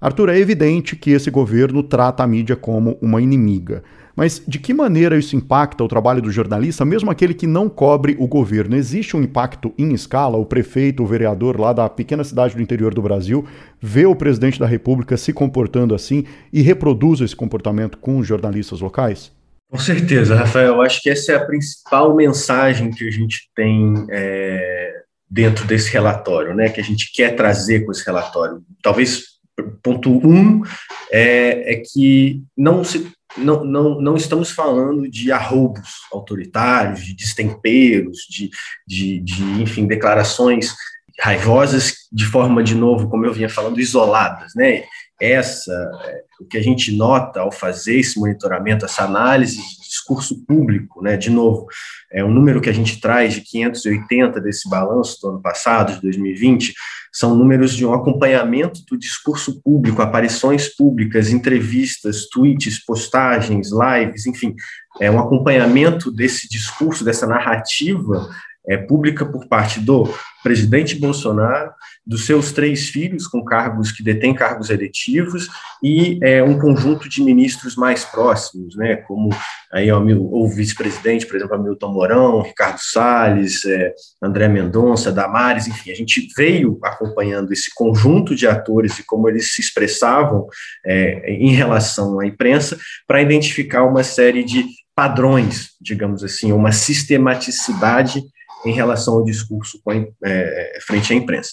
[0.00, 3.82] Arthur, é evidente que esse governo trata a mídia como uma inimiga.
[4.16, 8.16] Mas de que maneira isso impacta o trabalho do jornalista, mesmo aquele que não cobre
[8.18, 8.76] o governo?
[8.76, 10.36] Existe um impacto em escala?
[10.36, 13.44] O prefeito, o vereador lá da pequena cidade do interior do Brasil
[13.80, 18.80] vê o presidente da República se comportando assim e reproduz esse comportamento com os jornalistas
[18.80, 19.32] locais?
[19.70, 20.80] Com certeza, Rafael.
[20.82, 24.92] Acho que essa é a principal mensagem que a gente tem é,
[25.28, 26.68] dentro desse relatório, né?
[26.68, 28.62] Que a gente quer trazer com esse relatório.
[28.80, 29.34] Talvez
[29.82, 30.62] ponto um
[31.10, 38.18] é, é que não se não, não, não estamos falando de arroubos autoritários, de destemperos,
[38.28, 38.50] de,
[38.86, 40.74] de, de, enfim, declarações
[41.20, 44.84] raivosas de forma, de novo, como eu vinha falando, isoladas, né?
[45.20, 45.72] Essa,
[46.04, 51.02] é, o que a gente nota ao fazer esse monitoramento, essa análise de discurso público,
[51.02, 51.16] né?
[51.16, 51.66] De novo,
[52.14, 56.00] é um número que a gente traz de 580 desse balanço do ano passado, de
[56.00, 56.72] 2020,
[57.12, 64.54] são números de um acompanhamento do discurso público, aparições públicas, entrevistas, tweets, postagens, lives, enfim,
[65.00, 68.28] é um acompanhamento desse discurso, dessa narrativa
[68.66, 70.08] é, pública por parte do
[70.42, 71.72] presidente Bolsonaro,
[72.06, 75.48] dos seus três filhos com cargos que detêm cargos eletivos
[75.82, 79.30] e é, um conjunto de ministros mais próximos, né, como
[79.72, 85.90] aí ó, o vice-presidente, por exemplo, Hamilton Mourão, Ricardo Salles, é, André Mendonça, Damares, enfim,
[85.90, 90.46] a gente veio acompanhando esse conjunto de atores e como eles se expressavam
[90.84, 98.22] é, em relação à imprensa para identificar uma série de padrões, digamos assim, uma sistematicidade
[98.64, 101.52] em relação ao discurso a, é, frente à imprensa.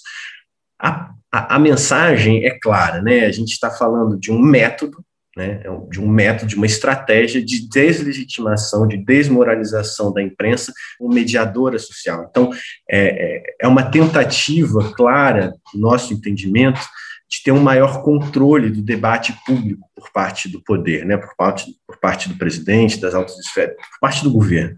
[0.80, 3.26] A, a, a, mensagem é clara, né?
[3.26, 5.04] A gente está falando de um método,
[5.38, 5.62] né?
[5.64, 11.78] É de um método, de uma estratégia de deslegitimação, de desmoralização da imprensa, como mediadora
[11.78, 12.28] social.
[12.30, 12.52] Então,
[12.90, 16.82] é, é, é uma tentativa clara, no nosso entendimento,
[17.32, 21.66] de ter um maior controle do debate público por parte do poder, né, por, parte,
[21.88, 24.76] por parte do presidente, das altas esferas, por parte do governo.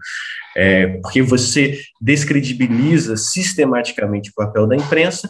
[0.56, 5.28] É, porque você descredibiliza sistematicamente o papel da imprensa,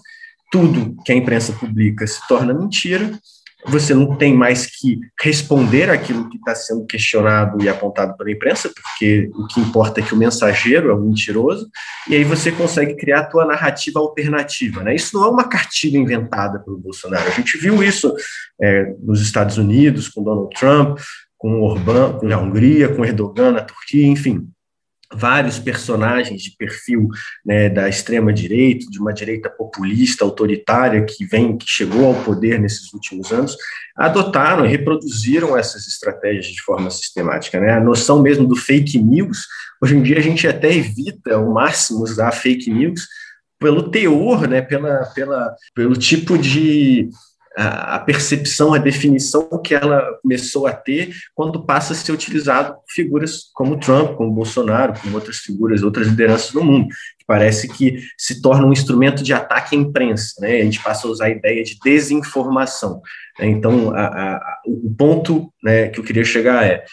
[0.52, 3.18] tudo que a imprensa publica se torna mentira,
[3.66, 8.70] você não tem mais que responder aquilo que está sendo questionado e apontado pela imprensa,
[8.74, 11.68] porque o que importa é que o mensageiro é o mentiroso,
[12.08, 14.82] e aí você consegue criar a tua narrativa alternativa.
[14.82, 14.94] Né?
[14.94, 17.26] Isso não é uma cartilha inventada pelo Bolsonaro.
[17.26, 18.14] A gente viu isso
[18.60, 20.98] é, nos Estados Unidos, com Donald Trump,
[21.38, 24.48] com Orbán, com a Hungria, com Erdogan na Turquia, enfim
[25.14, 27.08] vários personagens de perfil
[27.44, 32.60] né, da extrema direita, de uma direita populista, autoritária que vem, que chegou ao poder
[32.60, 33.56] nesses últimos anos,
[33.96, 37.60] adotaram e reproduziram essas estratégias de forma sistemática.
[37.60, 37.72] Né?
[37.72, 39.46] A noção mesmo do fake news,
[39.82, 43.06] hoje em dia a gente até evita ao máximo usar fake news
[43.58, 47.08] pelo teor, né, pela, pela, pelo tipo de
[47.56, 53.50] a, percepção, a definição que ela começou a ter quando passa a ser utilizado figuras
[53.54, 58.42] como Trump, como Bolsonaro, como outras figuras, outras lideranças no mundo, que parece que se
[58.42, 60.56] torna um instrumento de ataque à imprensa, né?
[60.56, 63.00] A gente passa a usar a ideia de desinformação.
[63.38, 63.46] Né?
[63.46, 66.84] Então, a, a, o ponto né, que eu queria chegar é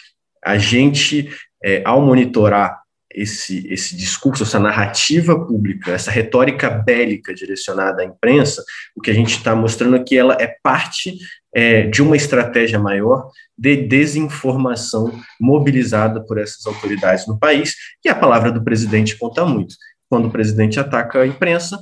[0.44, 1.28] a gente,
[1.62, 2.81] é, ao monitorar
[3.14, 8.64] esse, esse discurso, essa narrativa pública, essa retórica bélica direcionada à imprensa,
[8.96, 11.18] o que a gente está mostrando é que ela é parte
[11.54, 18.14] é, de uma estratégia maior de desinformação mobilizada por essas autoridades no país, e a
[18.14, 19.74] palavra do presidente conta muito.
[20.08, 21.78] Quando o presidente ataca a imprensa,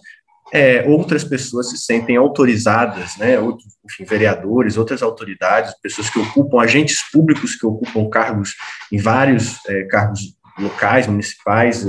[0.52, 6.60] é, outras pessoas se sentem autorizadas, né, outros, enfim, vereadores, outras autoridades, pessoas que ocupam,
[6.60, 8.54] agentes públicos que ocupam cargos
[8.90, 11.86] em vários é, cargos locais, municipais,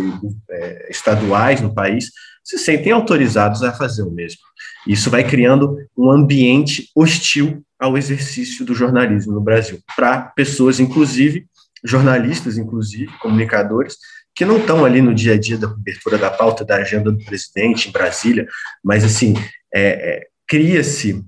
[0.49, 2.12] é, estaduais no país,
[2.43, 4.39] se sentem autorizados a fazer o mesmo.
[4.88, 11.45] Isso vai criando um ambiente hostil ao exercício do jornalismo no Brasil, para pessoas, inclusive,
[11.84, 13.97] jornalistas, inclusive, comunicadores,
[14.36, 17.23] que não estão ali no dia a dia da cobertura da pauta da agenda do
[17.25, 18.47] presidente em Brasília,
[18.84, 19.34] mas, assim,
[19.73, 21.23] é, é, cria-se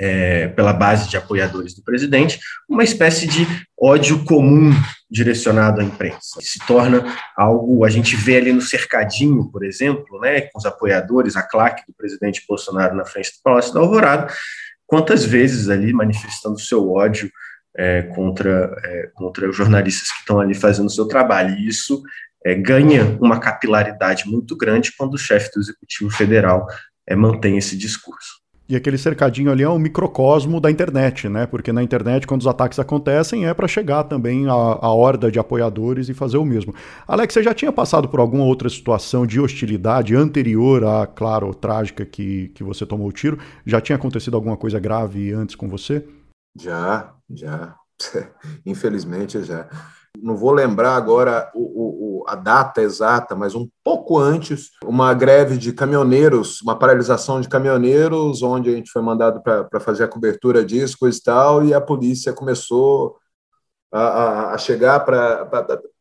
[0.00, 3.46] é, pela base de apoiadores do presidente, uma espécie de
[3.78, 4.72] ódio comum
[5.10, 6.40] direcionado à imprensa.
[6.40, 7.04] Se torna
[7.36, 11.84] algo, a gente vê ali no cercadinho, por exemplo, né, com os apoiadores, a claque
[11.86, 14.32] do presidente Bolsonaro na frente do Palácio da Alvorada,
[14.86, 17.30] quantas vezes ali manifestando seu ódio
[17.76, 21.54] é, contra, é, contra os jornalistas que estão ali fazendo o seu trabalho.
[21.56, 22.02] E isso
[22.44, 26.66] é, ganha uma capilaridade muito grande quando o chefe do Executivo Federal
[27.06, 28.39] é, mantém esse discurso.
[28.70, 31.44] E aquele cercadinho ali é um microcosmo da internet, né?
[31.44, 35.40] Porque na internet, quando os ataques acontecem, é para chegar também a, a horda de
[35.40, 36.72] apoiadores e fazer o mesmo.
[37.04, 42.06] Alex, você já tinha passado por alguma outra situação de hostilidade anterior à, claro, trágica
[42.06, 43.40] que, que você tomou o tiro?
[43.66, 46.06] Já tinha acontecido alguma coisa grave antes com você?
[46.56, 47.74] Já, já.
[48.64, 49.68] Infelizmente já
[50.22, 55.56] não vou lembrar agora o, o, a data exata, mas um pouco antes, uma greve
[55.56, 60.64] de caminhoneiros, uma paralisação de caminhoneiros, onde a gente foi mandado para fazer a cobertura
[60.64, 63.16] disso, coisa e tal, e a polícia começou
[63.92, 65.48] a, a, a chegar para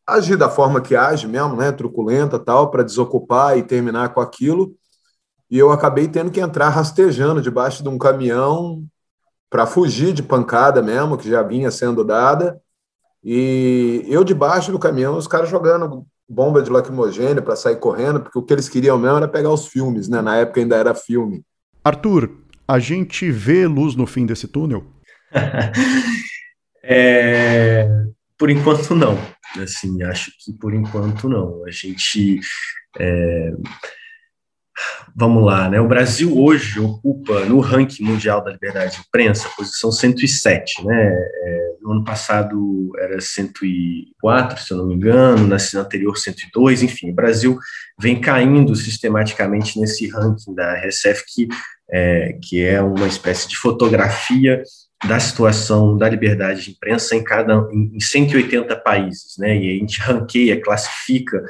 [0.06, 4.76] agir da forma que age mesmo, né, truculenta tal, para desocupar e terminar com aquilo.
[5.50, 8.84] E eu acabei tendo que entrar rastejando debaixo de um caminhão
[9.50, 12.62] para fugir de pancada mesmo, que já vinha sendo dada.
[13.24, 18.38] E eu debaixo do caminhão, os caras jogando bomba de lacrimogênio para sair correndo, porque
[18.38, 20.22] o que eles queriam mesmo era pegar os filmes, né?
[20.22, 21.44] Na época ainda era filme.
[21.84, 22.32] Arthur,
[22.68, 24.86] a gente vê luz no fim desse túnel?
[26.84, 27.90] é,
[28.38, 29.18] por enquanto não.
[29.58, 31.66] Assim, acho que por enquanto não.
[31.66, 32.40] A gente
[32.98, 33.52] é,
[35.16, 35.80] Vamos lá, né?
[35.80, 41.14] O Brasil hoje ocupa no ranking mundial da liberdade de imprensa a posição 107, né?
[41.44, 46.84] É, no ano passado era 104, se eu não me engano, na ano anterior 102,
[46.84, 47.58] enfim, o Brasil
[48.00, 51.48] vem caindo sistematicamente nesse ranking da RSF, que
[51.92, 54.62] é, que é uma espécie de fotografia
[55.08, 59.58] da situação da liberdade de imprensa em cada em 180 países, né?
[59.58, 61.42] E a gente ranqueia, classifica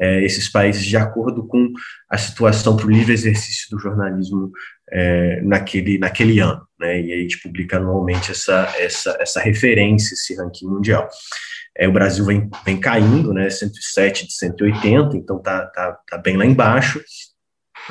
[0.00, 1.72] é, esses países de acordo com
[2.10, 4.50] a situação para o livre exercício do jornalismo
[4.90, 6.66] é, naquele, naquele ano.
[6.78, 11.08] Né, e a gente publica anualmente essa, essa, essa referência, esse ranking mundial.
[11.76, 16.36] É, o Brasil vem, vem caindo, né, 107 de 180, então está tá, tá bem
[16.36, 17.00] lá embaixo.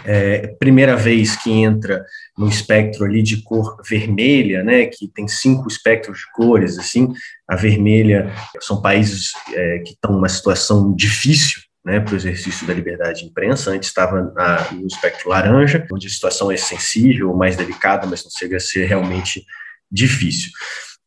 [0.06, 2.06] É, primeira vez que entra
[2.38, 7.14] no espectro ali de cor vermelha, né, que tem cinco espectros de cores, assim,
[7.48, 12.74] a vermelha são países é, que estão numa situação difícil, né, para o exercício da
[12.74, 13.72] liberdade de imprensa.
[13.72, 18.32] Antes estava na, no espectro laranja, onde a situação é sensível, mais delicada, mas não
[18.32, 19.44] chega a ser realmente
[19.92, 20.52] difícil.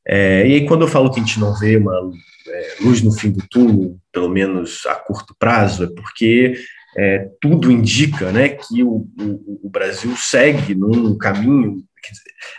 [0.06, 2.10] É, e aí, quando eu falo que a gente não vê uma
[2.48, 6.54] é, luz no fim do túnel, pelo menos a curto prazo, é porque
[6.96, 11.82] é, tudo indica né, que o, o, o Brasil segue num caminho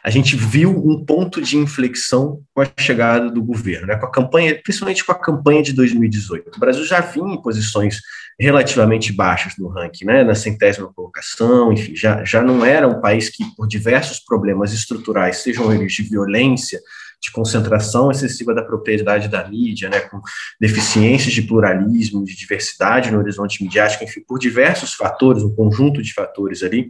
[0.03, 4.11] a gente viu um ponto de inflexão com a chegada do governo, né, com a
[4.11, 6.55] campanha, principalmente com a campanha de 2018.
[6.55, 8.01] O Brasil já vinha em posições
[8.39, 13.29] relativamente baixas no ranking, né, na centésima colocação, enfim, já, já não era um país
[13.29, 16.79] que, por diversos problemas estruturais, sejam eles de violência,
[17.21, 20.19] de concentração excessiva da propriedade da mídia, né, com
[20.59, 26.13] deficiências de pluralismo, de diversidade no horizonte midiático, enfim, por diversos fatores, um conjunto de
[26.13, 26.87] fatores ali,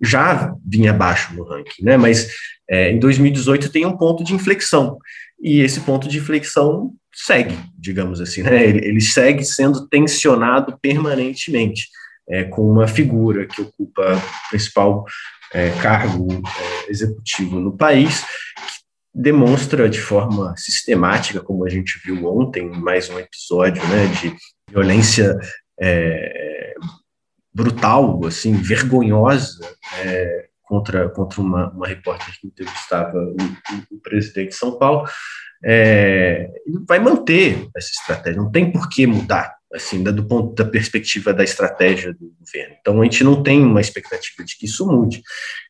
[0.00, 2.28] já vinha abaixo no ranking, né, mas
[2.68, 4.98] é, em 2018 tem um ponto de inflexão,
[5.40, 11.88] e esse ponto de inflexão segue, digamos assim, né, ele, ele segue sendo tensionado permanentemente,
[12.28, 15.04] é, com uma figura que ocupa o principal
[15.52, 18.24] é, cargo é, executivo no país,
[19.18, 24.36] demonstra de forma sistemática, como a gente viu ontem, mais um episódio né, de
[24.70, 25.38] violência
[25.80, 26.74] é,
[27.52, 29.66] brutal, assim, vergonhosa
[30.00, 35.08] é, contra, contra uma, uma repórter que entrevistava o, o, o presidente de São Paulo,
[35.64, 36.50] é,
[36.86, 41.42] vai manter essa estratégia, não tem por que mudar, assim, do ponto da perspectiva da
[41.42, 42.76] estratégia do governo.
[42.78, 45.22] Então, a gente não tem uma expectativa de que isso mude.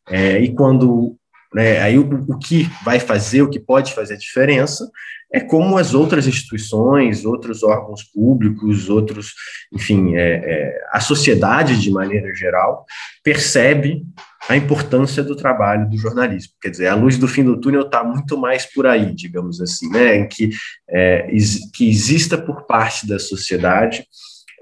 [0.09, 1.17] É, e quando
[1.55, 1.81] né?
[1.81, 4.89] Aí o, o que vai fazer, o que pode fazer a diferença
[5.33, 9.35] é como as outras instituições, outros órgãos públicos, outros,
[9.73, 12.87] enfim, é, é, a sociedade de maneira geral
[13.25, 14.05] percebe
[14.49, 16.53] a importância do trabalho do jornalismo.
[16.63, 19.91] Quer dizer, a luz do fim do túnel está muito mais por aí, digamos assim,
[19.91, 20.17] né?
[20.17, 20.51] Em que,
[20.89, 21.27] é,
[21.75, 24.07] que exista por parte da sociedade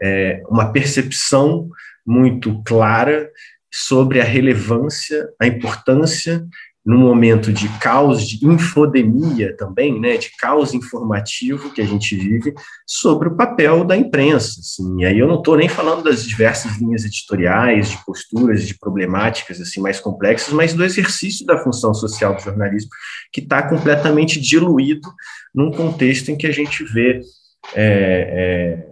[0.02, 1.68] é, uma percepção
[2.06, 3.30] muito clara
[3.70, 6.46] sobre a relevância, a importância
[6.84, 12.52] num momento de caos, de infodemia também, né, de caos informativo que a gente vive,
[12.86, 14.60] sobre o papel da imprensa.
[14.60, 15.00] Assim.
[15.00, 19.60] E aí eu não estou nem falando das diversas linhas editoriais, de posturas, de problemáticas
[19.62, 22.90] assim mais complexas, mas do exercício da função social do jornalismo,
[23.32, 25.08] que está completamente diluído
[25.54, 27.22] num contexto em que a gente vê
[27.74, 28.86] é, é,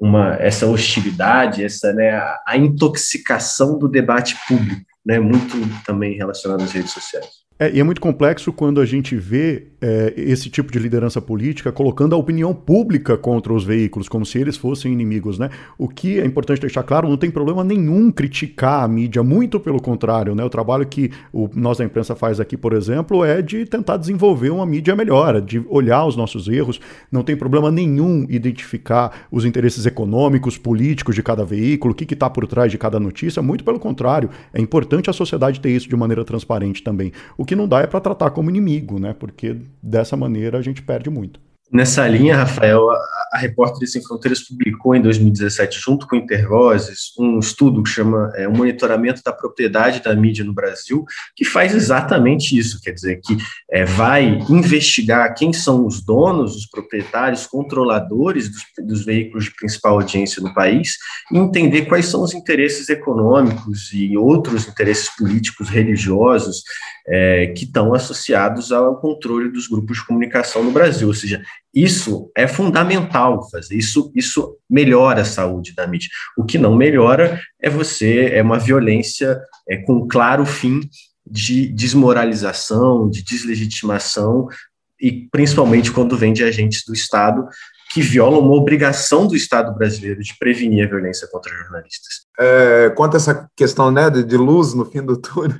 [0.00, 6.62] uma, essa hostilidade, essa, né, a, a intoxicação do debate público né, muito também relacionado
[6.62, 7.43] às redes sociais.
[7.56, 11.70] É, e é muito complexo quando a gente vê é, esse tipo de liderança política
[11.70, 15.50] colocando a opinião pública contra os veículos, como se eles fossem inimigos, né?
[15.78, 19.80] O que é importante deixar claro, não tem problema nenhum criticar a mídia, muito pelo
[19.80, 20.42] contrário, né?
[20.42, 24.50] O trabalho que o, nós da imprensa faz aqui, por exemplo, é de tentar desenvolver
[24.50, 26.80] uma mídia melhor, de olhar os nossos erros,
[27.12, 32.28] não tem problema nenhum identificar os interesses econômicos, políticos de cada veículo, o que está
[32.28, 35.94] por trás de cada notícia, muito pelo contrário, é importante a sociedade ter isso de
[35.94, 37.12] maneira transparente também.
[37.44, 39.14] O que não dá é para tratar como inimigo, né?
[39.16, 41.38] Porque dessa maneira a gente perde muito.
[41.70, 42.88] Nessa linha, Rafael,
[43.34, 48.46] a Repórteres Sem Fronteiras publicou em 2017, junto com Intervozes, um estudo que chama é,
[48.46, 51.04] o Monitoramento da Propriedade da Mídia no Brasil,
[51.34, 53.36] que faz exatamente isso, quer dizer, que
[53.68, 59.94] é, vai investigar quem são os donos, os proprietários, controladores dos, dos veículos de principal
[59.94, 60.96] audiência no país,
[61.32, 66.62] e entender quais são os interesses econômicos e outros interesses políticos, religiosos,
[67.08, 71.08] é, que estão associados ao controle dos grupos de comunicação no Brasil.
[71.08, 71.42] Ou seja,
[71.74, 76.08] isso é fundamental fazer, isso, isso melhora a saúde da mídia.
[76.38, 80.80] O que não melhora é você, é uma violência é, com claro fim
[81.26, 84.46] de desmoralização, de deslegitimação,
[85.00, 87.46] e principalmente quando vem de agentes do Estado
[87.92, 92.26] que violam uma obrigação do Estado brasileiro de prevenir a violência contra jornalistas.
[92.38, 95.56] É, quanto a essa questão né, de, luz no fim do túnel,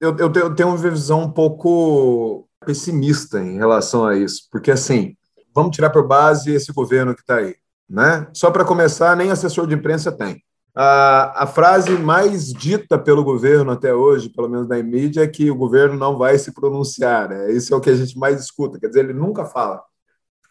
[0.00, 5.16] eu, eu tenho uma visão um pouco pessimista em relação a isso, porque assim,
[5.54, 7.54] vamos tirar por base esse governo que está aí.
[7.88, 8.26] Né?
[8.32, 10.42] Só para começar, nem assessor de imprensa tem.
[10.74, 15.50] A, a frase mais dita pelo governo até hoje, pelo menos na mídia, é que
[15.50, 17.28] o governo não vai se pronunciar.
[17.28, 17.52] Né?
[17.52, 19.82] Isso é o que a gente mais escuta, quer dizer, ele nunca fala.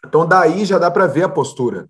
[0.06, 1.88] Então, daí já dá para ver a postura.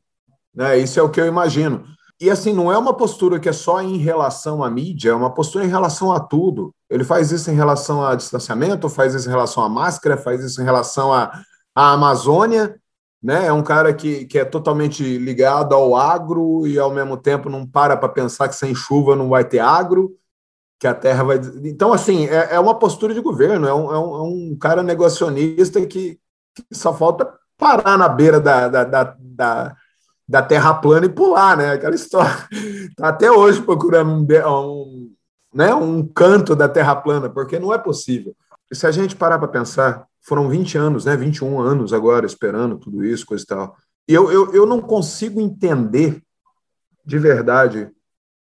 [0.55, 0.79] Né?
[0.79, 1.85] Isso é o que eu imagino.
[2.21, 5.35] E assim, não é uma postura que é só em relação à mídia, é uma
[5.35, 6.73] postura em relação a tudo.
[6.89, 10.63] Ele faz isso em relação a distanciamento, faz isso em relação à máscara, faz isso
[10.63, 11.33] em relação à,
[11.75, 12.81] à Amazônia,
[13.23, 13.47] né?
[13.47, 17.67] É um cara que, que é totalmente ligado ao agro e, ao mesmo tempo, não
[17.67, 20.17] para para pensar que sem chuva não vai ter agro,
[20.81, 21.41] que a terra vai.
[21.65, 24.83] Então, assim, é, é uma postura de governo, é um, é um, é um cara
[24.83, 26.19] negacionista que,
[26.55, 29.77] que, só falta parar na beira da, da, da, da,
[30.29, 31.73] da terra plana e pular, né?
[31.73, 32.49] Aquela história.
[32.51, 35.15] Está até hoje procurando um, um,
[35.55, 38.35] né, um canto da terra plana, porque não é possível.
[38.73, 42.79] E se a gente parar para pensar, foram 20 anos, né, 21 anos agora esperando
[42.79, 43.77] tudo isso, coisa e tal.
[44.09, 46.23] E eu, eu, eu não consigo entender
[47.05, 47.91] de verdade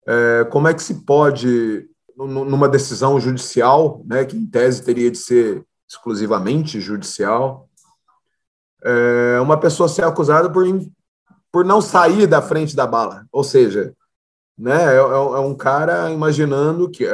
[0.07, 1.85] é, como é que se pode,
[2.15, 7.69] numa decisão judicial, né, que em tese teria de ser exclusivamente judicial,
[8.85, 10.65] é, uma pessoa ser acusada por,
[11.51, 13.25] por não sair da frente da bala.
[13.33, 13.93] Ou seja,
[14.57, 17.05] né, é, é, é um cara imaginando que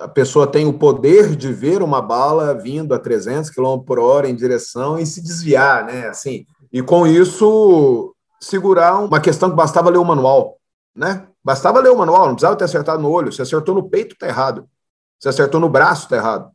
[0.00, 4.28] a pessoa tem o poder de ver uma bala vindo a 300 km por hora
[4.28, 6.08] em direção e se desviar, né?
[6.08, 10.58] Assim, e com isso segurar uma questão que bastava ler o manual,
[10.96, 11.26] né?
[11.44, 13.32] Bastava ler o manual, não precisava ter acertado no olho.
[13.32, 14.66] Se acertou no peito, tá errado.
[15.18, 16.50] Se acertou no braço, tá errado,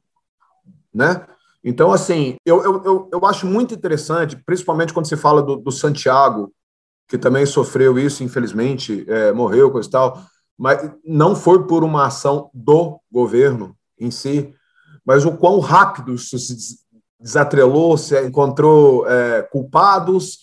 [0.94, 1.26] né?
[1.64, 5.72] Então, assim, eu, eu, eu, eu acho muito interessante, principalmente quando se fala do, do
[5.72, 6.52] Santiago,
[7.08, 10.26] que também sofreu isso, infelizmente, é, morreu, coisa e tal
[10.58, 14.54] mas não foi por uma ação do governo em si,
[15.06, 16.78] mas o quão rápido isso se
[17.20, 20.40] desatrelou, se encontrou é, culpados,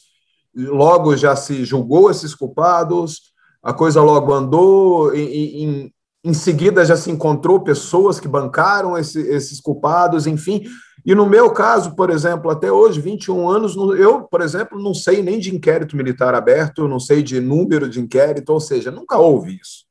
[0.54, 3.32] logo já se julgou esses culpados,
[3.62, 5.92] a coisa logo andou, em,
[6.24, 10.64] em, seguida já se encontrou pessoas que bancaram esse, esses culpados, enfim.
[11.04, 15.22] E no meu caso, por exemplo, até hoje, 21 anos, eu, por exemplo, não sei
[15.22, 19.58] nem de inquérito militar aberto, não sei de número de inquérito, ou seja, nunca houve
[19.60, 19.84] isso.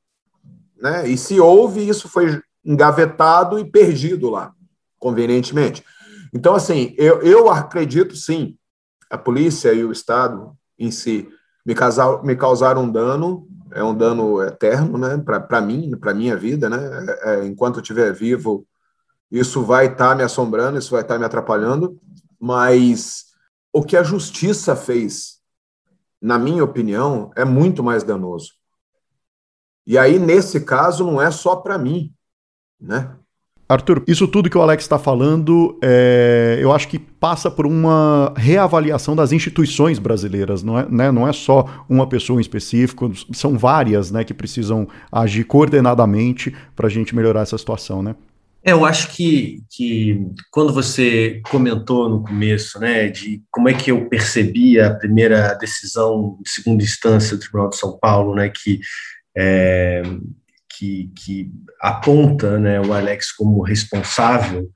[0.82, 1.08] Né?
[1.08, 4.52] E se houve, isso foi engavetado e perdido lá,
[5.00, 5.84] convenientemente.
[6.34, 8.58] Então, assim, eu, eu acredito sim,
[9.10, 11.30] a polícia e o Estado em si
[11.66, 11.76] me,
[12.24, 17.06] me causaram um dano, é um dano eterno, né, para mim, para minha vida, né,
[17.22, 18.66] é, é, enquanto eu estiver vivo,
[19.30, 22.00] isso vai estar tá me assombrando, isso vai estar tá me atrapalhando,
[22.40, 23.26] mas
[23.72, 25.40] o que a justiça fez,
[26.22, 28.61] na minha opinião, é muito mais danoso.
[29.86, 32.14] E aí, nesse caso, não é só para mim,
[32.80, 33.16] né?
[33.72, 38.34] Arthur, isso tudo que o Alex está falando, é, eu acho que passa por uma
[38.36, 41.10] reavaliação das instituições brasileiras, não é, né?
[41.10, 46.88] não é só uma pessoa em específico, são várias né, que precisam agir coordenadamente para
[46.88, 48.14] a gente melhorar essa situação, né?
[48.64, 53.90] É, eu acho que, que quando você comentou no começo, né, de como é que
[53.90, 58.80] eu percebia a primeira decisão de segunda instância do Tribunal de São Paulo, né, que
[59.36, 60.02] é,
[60.78, 64.70] que, que, aponta né, o Alex como responsável,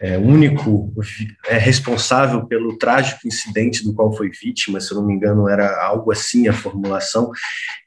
[0.00, 0.92] é, único
[1.46, 5.82] é responsável pelo trágico incidente do qual foi vítima, se eu não me engano, era
[5.82, 7.30] algo assim a formulação.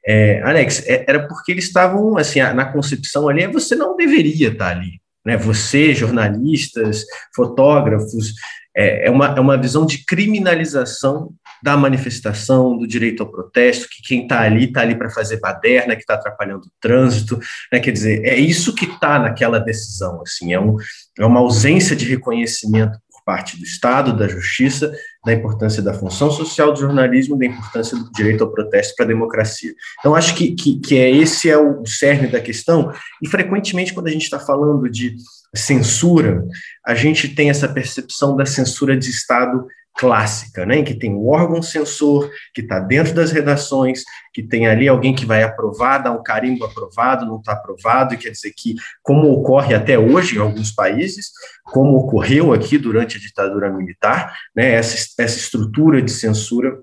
[0.06, 4.76] É, Alex, é, era porque eles estavam, assim, na concepção ali, você não deveria estar
[4.76, 5.00] ali.
[5.24, 5.36] Né?
[5.36, 7.04] Você, jornalistas,
[7.34, 8.34] fotógrafos,
[8.76, 11.32] é, é, uma, é uma visão de criminalização
[11.62, 15.94] da manifestação, do direito ao protesto, que quem está ali está ali para fazer baderna,
[15.94, 17.38] que está atrapalhando o trânsito,
[17.72, 17.80] né?
[17.80, 20.76] quer dizer, é isso que está naquela decisão, assim, é, um,
[21.18, 24.92] é uma ausência de reconhecimento por parte do Estado, da Justiça,
[25.24, 29.08] da importância da função social do jornalismo, da importância do direito ao protesto para a
[29.08, 29.74] democracia.
[29.98, 32.92] Então, acho que, que, que é, esse é o cerne da questão,
[33.22, 35.16] e frequentemente, quando a gente está falando de
[35.54, 36.44] censura,
[36.86, 39.66] a gente tem essa percepção da censura de Estado
[39.96, 44.66] clássica, né, em que tem um órgão censor que está dentro das redações, que tem
[44.66, 48.52] ali alguém que vai aprovar, dar um carimbo aprovado, não está aprovado, e quer dizer
[48.56, 51.30] que, como ocorre até hoje em alguns países,
[51.64, 56.78] como ocorreu aqui durante a ditadura militar, né, essa, essa estrutura de censura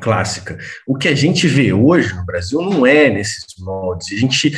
[0.00, 0.58] clássica.
[0.86, 4.56] O que a gente vê hoje no Brasil não é nesses moldes, a gente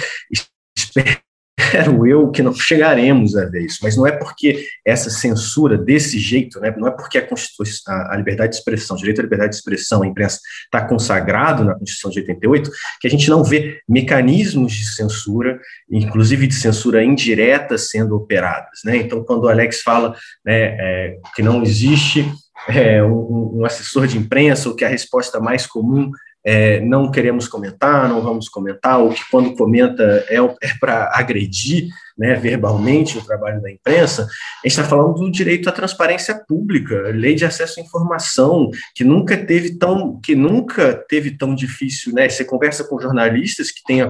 [0.76, 1.25] espera
[1.58, 6.18] espero eu que não chegaremos a ver isso, mas não é porque essa censura desse
[6.18, 9.50] jeito, né, não é porque a, a, a liberdade de expressão, o direito à liberdade
[9.50, 13.80] de expressão, a imprensa está consagrado na Constituição de 88, que a gente não vê
[13.88, 15.58] mecanismos de censura,
[15.90, 18.80] inclusive de censura indireta, sendo operadas.
[18.84, 18.98] Né?
[18.98, 22.30] Então, quando o Alex fala né, é, que não existe
[22.68, 26.10] é, um, um, assessor de imprensa, ou que a resposta mais comum
[26.48, 31.88] é, não queremos comentar, não vamos comentar, ou que quando comenta é, é para agredir
[32.16, 37.10] né, verbalmente o trabalho da imprensa, a gente está falando do direito à transparência pública,
[37.14, 42.28] lei de acesso à informação, que nunca teve tão, que nunca teve tão difícil, né?
[42.28, 44.00] Você conversa com jornalistas que têm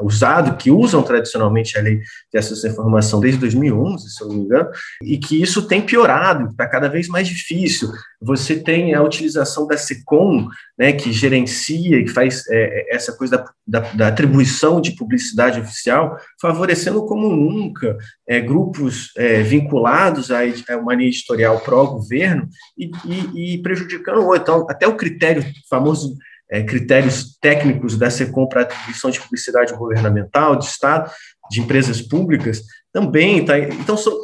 [0.00, 2.00] usado, que usam tradicionalmente a lei
[2.32, 4.70] de acesso à informação desde 2011, se eu não me engano,
[5.02, 7.90] e que isso tem piorado, está cada vez mais difícil.
[8.20, 13.80] Você tem a utilização da SECOM, né, que gerencia e faz é, essa coisa da,
[13.80, 20.40] da, da atribuição de publicidade oficial, favorecendo como nunca é, grupos é, vinculados a,
[20.78, 26.16] uma linha editorial pró-governo e, e, e, prejudicando, então, até o critério, famoso
[26.50, 31.10] é, critérios técnicos da SECOM para atribuição de publicidade governamental, de Estado,
[31.50, 32.62] de empresas públicas,
[32.92, 34.16] também tá, então são,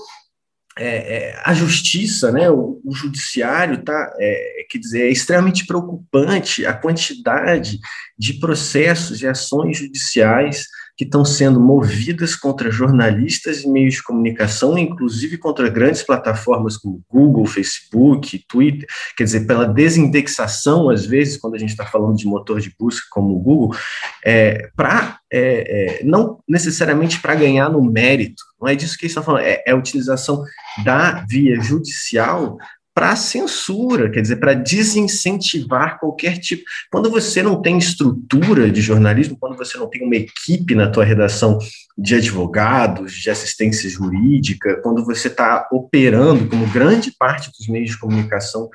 [0.78, 6.64] é, é, a justiça, né, o, o judiciário, tá, é, quer dizer, é extremamente preocupante
[6.64, 7.78] a quantidade
[8.18, 10.66] de processos e ações judiciais
[11.00, 17.02] que estão sendo movidas contra jornalistas e meios de comunicação, inclusive contra grandes plataformas como
[17.08, 22.26] Google, Facebook, Twitter, quer dizer, pela desindexação, às vezes, quando a gente está falando de
[22.26, 23.74] motor de busca como o Google,
[24.22, 29.12] é, para é, é, não necessariamente para ganhar no mérito, não é disso que eles
[29.12, 30.44] estão falando, é, é a utilização
[30.84, 32.58] da via judicial
[32.94, 36.62] para censura, quer dizer, para desincentivar qualquer tipo.
[36.90, 41.04] Quando você não tem estrutura de jornalismo, quando você não tem uma equipe na tua
[41.04, 41.58] redação
[41.96, 47.98] de advogados, de assistência jurídica, quando você está operando, como grande parte dos meios de
[47.98, 48.68] comunicação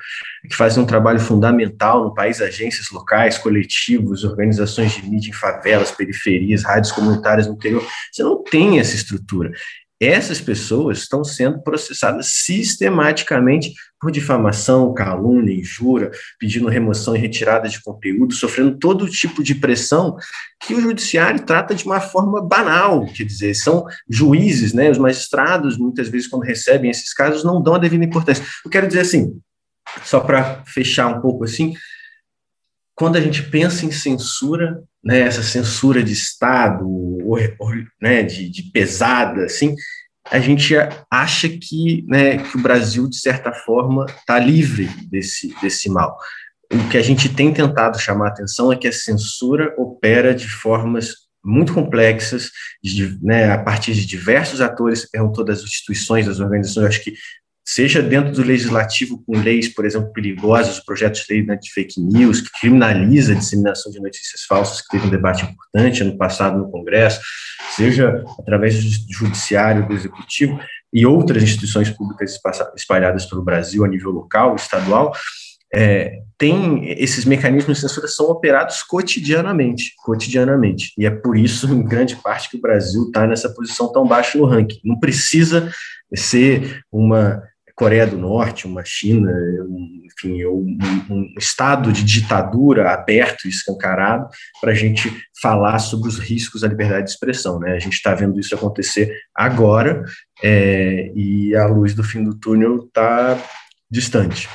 [0.48, 5.90] que fazem um trabalho fundamental no país, agências locais, coletivos, organizações de mídia em favelas,
[5.90, 9.50] periferias, rádios comunitárias no interior, você não tem essa estrutura
[10.00, 17.82] essas pessoas estão sendo processadas sistematicamente por difamação, calúnia, injúria, pedindo remoção e retirada de
[17.82, 20.16] conteúdo, sofrendo todo tipo de pressão
[20.60, 25.78] que o judiciário trata de uma forma banal, quer dizer, são juízes, né, os magistrados,
[25.78, 28.44] muitas vezes, quando recebem esses casos, não dão a devida importância.
[28.64, 29.40] Eu quero dizer assim,
[30.04, 31.72] só para fechar um pouco assim,
[32.94, 36.86] quando a gente pensa em censura, né, essa censura de Estado,
[38.00, 39.74] né, de, de, pesada, assim,
[40.30, 40.74] a gente
[41.10, 46.16] acha que, né, que o Brasil, de certa forma, está livre desse, desse mal.
[46.72, 50.48] O que a gente tem tentado chamar a atenção é que a censura opera de
[50.48, 52.50] formas muito complexas,
[52.82, 57.14] de, né, a partir de diversos atores, você perguntou das instituições, das organizações, acho que
[57.68, 62.00] seja dentro do legislativo com leis, por exemplo, perigosas, projetos de lei né, de fake
[62.00, 66.58] news, que criminaliza a disseminação de notícias falsas, que teve um debate importante ano passado
[66.58, 67.20] no Congresso,
[67.74, 70.60] seja através do judiciário, do executivo
[70.92, 72.38] e outras instituições públicas
[72.76, 75.12] espalhadas pelo Brasil a nível local, estadual,
[75.74, 81.82] é, tem esses mecanismos de censura são operados cotidianamente, cotidianamente, e é por isso, em
[81.82, 84.80] grande parte, que o Brasil está nessa posição tão baixa no ranking.
[84.84, 85.72] Não precisa
[86.14, 87.42] ser uma
[87.76, 89.30] Coreia do Norte, uma China,
[90.02, 90.78] enfim, um,
[91.10, 94.26] um estado de ditadura aberto e escancarado
[94.62, 95.12] para a gente
[95.42, 97.60] falar sobre os riscos da liberdade de expressão.
[97.60, 97.74] Né?
[97.74, 100.02] A gente está vendo isso acontecer agora
[100.42, 103.38] é, e a luz do fim do túnel está
[103.90, 104.48] distante.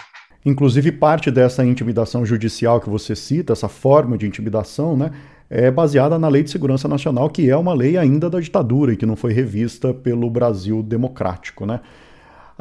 [0.43, 5.11] Inclusive, parte dessa intimidação judicial que você cita, essa forma de intimidação, né,
[5.47, 8.97] é baseada na Lei de Segurança Nacional, que é uma lei ainda da ditadura e
[8.97, 11.67] que não foi revista pelo Brasil democrático.
[11.67, 11.82] Né?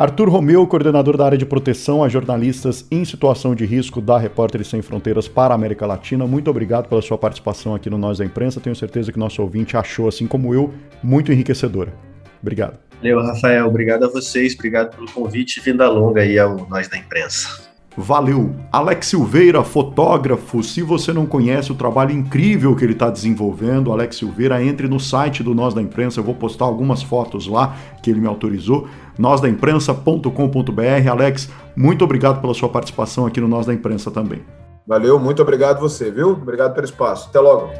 [0.00, 4.68] Arthur Romeu, coordenador da área de proteção a jornalistas em situação de risco da Repórteres
[4.68, 8.24] Sem Fronteiras para a América Latina, muito obrigado pela sua participação aqui no Nós da
[8.24, 8.62] Imprensa.
[8.62, 10.72] Tenho certeza que nosso ouvinte achou, assim como eu,
[11.02, 11.92] muito enriquecedora.
[12.40, 12.78] Obrigado.
[12.96, 13.66] Valeu, Rafael.
[13.66, 14.54] Obrigado a vocês.
[14.54, 17.69] Obrigado pelo convite vinda longa aí ao Nós da Imprensa.
[17.96, 18.54] Valeu!
[18.70, 20.62] Alex Silveira, fotógrafo.
[20.62, 25.00] Se você não conhece o trabalho incrível que ele está desenvolvendo, Alex Silveira, entre no
[25.00, 26.20] site do Nós da Imprensa.
[26.20, 28.88] Eu vou postar algumas fotos lá que ele me autorizou.
[29.18, 31.10] nósdaimprensa.com.br.
[31.10, 34.40] Alex, muito obrigado pela sua participação aqui no Nós da Imprensa também.
[34.86, 36.30] Valeu, muito obrigado você, viu?
[36.30, 37.28] Obrigado pelo espaço.
[37.28, 37.70] Até logo.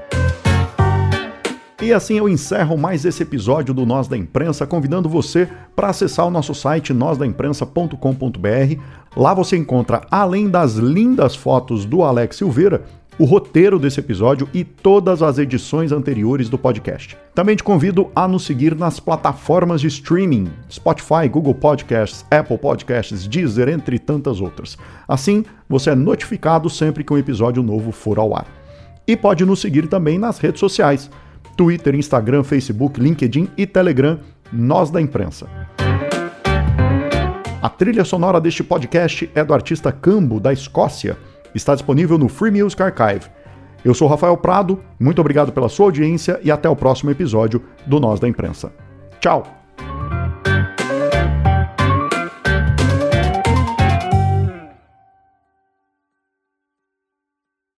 [1.82, 6.26] E assim eu encerro mais esse episódio do Nós da Imprensa, convidando você para acessar
[6.26, 8.80] o nosso site nósdaimprensa.com.br.
[9.16, 12.84] Lá você encontra, além das lindas fotos do Alex Silveira,
[13.18, 17.18] o roteiro desse episódio e todas as edições anteriores do podcast.
[17.34, 23.26] Também te convido a nos seguir nas plataformas de streaming: Spotify, Google Podcasts, Apple Podcasts,
[23.26, 24.78] Deezer, entre tantas outras.
[25.06, 28.46] Assim, você é notificado sempre que um episódio novo for ao ar.
[29.06, 31.10] E pode nos seguir também nas redes sociais.
[31.58, 34.18] Twitter, Instagram, Facebook, LinkedIn e Telegram,
[34.50, 35.46] Nós da Imprensa.
[37.62, 41.18] A trilha sonora deste podcast é do artista Cambo, da Escócia.
[41.54, 43.28] Está disponível no Free Music Archive.
[43.84, 48.00] Eu sou Rafael Prado, muito obrigado pela sua audiência e até o próximo episódio do
[48.00, 48.72] Nós da Imprensa.
[49.20, 49.59] Tchau!